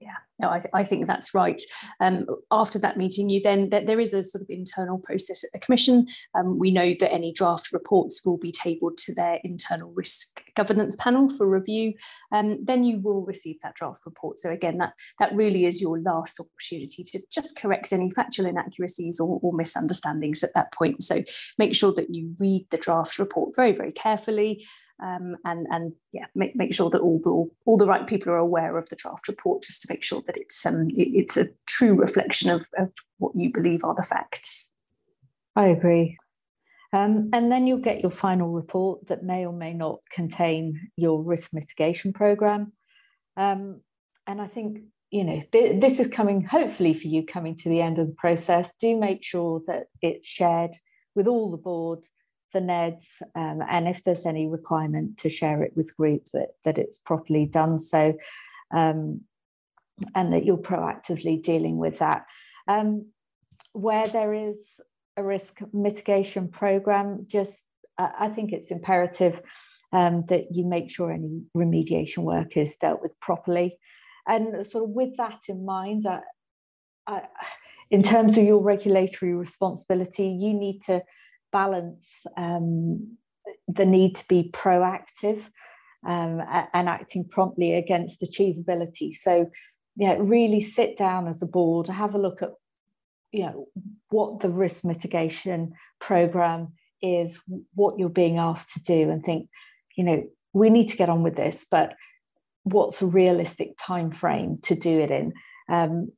yeah. 0.00 0.16
No 0.38 0.50
I, 0.50 0.58
th- 0.58 0.70
I 0.74 0.84
think 0.84 1.06
that's 1.06 1.34
right. 1.34 1.60
Um, 2.00 2.26
after 2.50 2.78
that 2.80 2.96
meeting 2.96 3.30
you 3.30 3.40
then 3.42 3.70
that 3.70 3.86
there 3.86 4.00
is 4.00 4.12
a 4.12 4.22
sort 4.22 4.42
of 4.42 4.50
internal 4.50 4.98
process 4.98 5.44
at 5.44 5.50
the 5.52 5.58
commission. 5.58 6.06
Um, 6.34 6.58
we 6.58 6.70
know 6.70 6.94
that 7.00 7.12
any 7.12 7.32
draft 7.32 7.72
reports 7.72 8.24
will 8.24 8.38
be 8.38 8.52
tabled 8.52 8.98
to 8.98 9.14
their 9.14 9.40
internal 9.44 9.92
risk 9.92 10.42
governance 10.54 10.96
panel 10.96 11.28
for 11.28 11.46
review. 11.46 11.94
Um, 12.32 12.64
then 12.64 12.84
you 12.84 12.98
will 13.00 13.24
receive 13.24 13.60
that 13.62 13.74
draft 13.74 14.04
report. 14.06 14.38
So 14.38 14.50
again 14.50 14.78
that 14.78 14.94
that 15.18 15.34
really 15.34 15.64
is 15.64 15.80
your 15.80 16.00
last 16.00 16.40
opportunity 16.40 17.02
to 17.04 17.20
just 17.32 17.58
correct 17.58 17.92
any 17.92 18.10
factual 18.10 18.46
inaccuracies 18.46 19.20
or, 19.20 19.38
or 19.42 19.52
misunderstandings 19.52 20.42
at 20.42 20.50
that 20.54 20.72
point. 20.72 21.02
So 21.02 21.22
make 21.58 21.74
sure 21.74 21.92
that 21.94 22.14
you 22.14 22.34
read 22.38 22.66
the 22.70 22.78
draft 22.78 23.18
report 23.18 23.54
very 23.56 23.72
very 23.72 23.92
carefully 23.92 24.66
um, 25.02 25.36
and 25.44 25.66
and 25.70 25.92
yeah, 26.12 26.26
make, 26.34 26.56
make 26.56 26.72
sure 26.72 26.88
that 26.90 27.00
all 27.00 27.20
the 27.22 27.50
all 27.66 27.76
the 27.76 27.86
right 27.86 28.06
people 28.06 28.32
are 28.32 28.38
aware 28.38 28.76
of 28.78 28.88
the 28.88 28.96
draft 28.96 29.28
report, 29.28 29.62
just 29.62 29.82
to 29.82 29.88
make 29.90 30.02
sure 30.02 30.22
that 30.26 30.36
it's 30.36 30.64
um, 30.64 30.88
it, 30.90 31.08
it's 31.14 31.36
a 31.36 31.48
true 31.66 31.94
reflection 31.94 32.50
of, 32.50 32.66
of 32.78 32.92
what 33.18 33.34
you 33.36 33.52
believe 33.52 33.84
are 33.84 33.94
the 33.94 34.02
facts. 34.02 34.72
I 35.54 35.66
agree. 35.66 36.16
Um, 36.92 37.30
and 37.32 37.52
then 37.52 37.66
you'll 37.66 37.78
get 37.78 38.00
your 38.00 38.10
final 38.10 38.50
report 38.52 39.06
that 39.08 39.22
may 39.22 39.44
or 39.44 39.52
may 39.52 39.74
not 39.74 39.98
contain 40.10 40.88
your 40.96 41.22
risk 41.22 41.52
mitigation 41.52 42.12
program. 42.12 42.72
Um, 43.36 43.80
and 44.26 44.40
I 44.40 44.46
think 44.46 44.78
you 45.10 45.24
know 45.24 45.42
th- 45.52 45.80
this 45.80 46.00
is 46.00 46.08
coming 46.08 46.42
hopefully 46.42 46.94
for 46.94 47.08
you 47.08 47.24
coming 47.24 47.54
to 47.56 47.68
the 47.68 47.82
end 47.82 47.98
of 47.98 48.06
the 48.06 48.14
process. 48.14 48.72
Do 48.80 48.98
make 48.98 49.22
sure 49.22 49.60
that 49.66 49.88
it's 50.00 50.26
shared 50.26 50.70
with 51.14 51.26
all 51.26 51.50
the 51.50 51.58
board 51.58 52.06
the 52.56 52.62
NEDs, 52.62 53.22
um, 53.34 53.60
and 53.68 53.86
if 53.86 54.02
there's 54.02 54.24
any 54.24 54.46
requirement 54.48 55.18
to 55.18 55.28
share 55.28 55.62
it 55.62 55.72
with 55.76 55.96
groups, 55.96 56.32
that, 56.32 56.50
that 56.64 56.78
it's 56.78 56.96
properly 56.96 57.46
done 57.46 57.78
so, 57.78 58.14
um, 58.74 59.20
and 60.14 60.32
that 60.32 60.44
you're 60.44 60.56
proactively 60.56 61.42
dealing 61.42 61.76
with 61.76 61.98
that. 61.98 62.24
Um, 62.66 63.06
where 63.72 64.08
there 64.08 64.32
is 64.32 64.80
a 65.16 65.22
risk 65.22 65.60
mitigation 65.72 66.48
program, 66.48 67.26
just 67.28 67.64
uh, 67.98 68.10
I 68.18 68.28
think 68.28 68.52
it's 68.52 68.70
imperative 68.70 69.42
um, 69.92 70.24
that 70.28 70.46
you 70.52 70.64
make 70.64 70.90
sure 70.90 71.12
any 71.12 71.42
remediation 71.56 72.24
work 72.24 72.56
is 72.56 72.76
dealt 72.76 73.02
with 73.02 73.18
properly. 73.20 73.78
And 74.26 74.66
sort 74.66 74.84
of 74.84 74.90
with 74.90 75.16
that 75.18 75.40
in 75.48 75.64
mind, 75.64 76.04
I, 76.08 76.20
I, 77.06 77.22
in 77.90 78.02
terms 78.02 78.36
of 78.36 78.44
your 78.44 78.62
regulatory 78.62 79.34
responsibility, 79.34 80.36
you 80.40 80.54
need 80.54 80.80
to 80.86 81.02
balance 81.60 82.26
um, 82.36 83.16
the 83.66 83.86
need 83.86 84.14
to 84.16 84.28
be 84.28 84.50
proactive 84.52 85.48
um, 86.06 86.42
and 86.74 86.86
acting 86.88 87.24
promptly 87.30 87.74
against 87.74 88.20
achievability. 88.20 89.14
So, 89.14 89.50
yeah, 89.96 90.16
really 90.18 90.60
sit 90.60 90.98
down 90.98 91.28
as 91.28 91.40
a 91.40 91.46
board, 91.46 91.86
have 91.86 92.14
a 92.14 92.18
look 92.18 92.42
at 92.42 92.50
you 93.32 93.44
know 93.46 93.68
what 94.10 94.40
the 94.40 94.50
risk 94.50 94.84
mitigation 94.84 95.72
program 95.98 96.74
is, 97.00 97.42
what 97.74 97.98
you're 97.98 98.20
being 98.24 98.38
asked 98.38 98.74
to 98.74 98.82
do, 98.82 99.10
and 99.10 99.24
think, 99.24 99.48
you 99.96 100.04
know, 100.04 100.24
we 100.52 100.68
need 100.68 100.88
to 100.90 100.96
get 100.96 101.08
on 101.08 101.22
with 101.22 101.36
this, 101.36 101.66
but 101.70 101.94
what's 102.64 103.00
a 103.00 103.06
realistic 103.06 103.70
time 103.80 104.10
frame 104.10 104.56
to 104.64 104.74
do 104.74 105.00
it 105.00 105.10
in? 105.10 105.32
Um, 105.70 106.12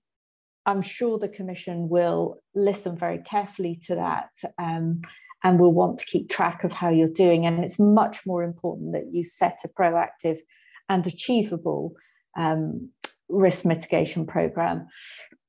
I'm 0.67 0.83
sure 0.83 1.19
the 1.19 1.37
Commission 1.39 1.89
will 1.89 2.39
listen 2.55 2.95
very 2.97 3.19
carefully 3.19 3.81
to 3.87 3.95
that 3.95 4.31
um, 4.59 5.01
and 5.45 5.61
will 5.61 5.73
want 5.73 5.99
to 5.99 6.07
keep 6.07 6.29
track 6.29 6.65
of 6.65 6.73
how 6.73 6.91
you're 6.91 7.09
doing. 7.09 7.47
And 7.47 7.63
it's 7.63 7.79
much 7.79 8.27
more 8.27 8.43
important 8.43 8.93
that 8.93 9.09
you 9.13 9.23
set 9.23 9.59
a 9.65 9.69
proactive 9.69 10.39
and 10.89 11.07
achievable 11.07 11.93
um, 12.37 12.91
risk 13.29 13.65
mitigation 13.65 14.27
program 14.27 14.87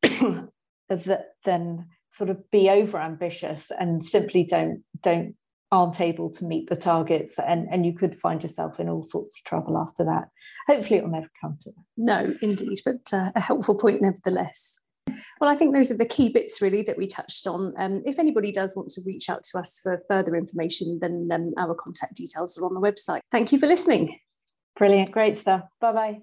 than 0.89 1.88
sort 2.12 2.30
of 2.30 2.52
be 2.52 2.69
over 2.69 2.99
ambitious 2.99 3.71
and 3.80 4.04
simply 4.04 4.43
don't 4.43 4.84
don't 5.02 5.36
aren't 5.71 6.02
able 6.02 6.32
to 6.32 6.45
meet 6.45 6.67
the 6.69 6.75
targets 6.75 7.38
and, 7.38 7.67
and 7.71 7.86
you 7.86 7.93
could 7.93 8.15
find 8.15 8.41
yourself 8.41 8.80
in 8.80 8.89
all 8.89 9.04
sorts 9.04 9.39
of 9.39 9.43
trouble 9.45 9.78
after 9.78 10.04
that. 10.04 10.28
Hopefully 10.67 10.97
it'll 10.97 11.12
never 11.12 11.30
come 11.39 11.58
to 11.62 11.69
that. 11.69 11.84
No, 11.95 12.34
indeed, 12.41 12.80
but 12.84 13.13
uh, 13.13 13.32
a 13.36 13.39
helpful 13.39 13.78
point 13.78 14.02
nevertheless. 14.02 14.82
Well, 15.39 15.49
I 15.49 15.56
think 15.56 15.75
those 15.75 15.89
are 15.89 15.97
the 15.97 16.06
key 16.06 16.30
bits 16.30 16.62
really 16.62 16.82
that 16.84 16.97
we 16.97 17.08
touched 17.08 17.47
on. 17.47 17.73
Um, 17.78 18.04
if 18.06 18.19
anybody 18.19 18.52
does 18.52 18.75
want 18.75 18.89
to 18.89 19.02
reach 19.06 19.30
out 19.30 19.43
to 19.52 19.60
us 19.60 19.80
for 19.82 20.02
further 20.10 20.36
information, 20.36 20.99
then 21.02 21.30
um, 21.32 21.54
our 21.58 21.73
contact 21.75 22.15
details 22.15 22.58
are 22.58 22.65
on 22.65 22.73
the 22.73 22.82
website. 22.82 23.21
Thank 23.32 23.52
you 23.52 23.60
for 23.60 23.67
listening. 23.67 24.19
Brilliant, 24.78 25.12
great 25.12 25.38
stuff. 25.38 25.63
Bye 25.80 25.93
bye. 25.93 26.19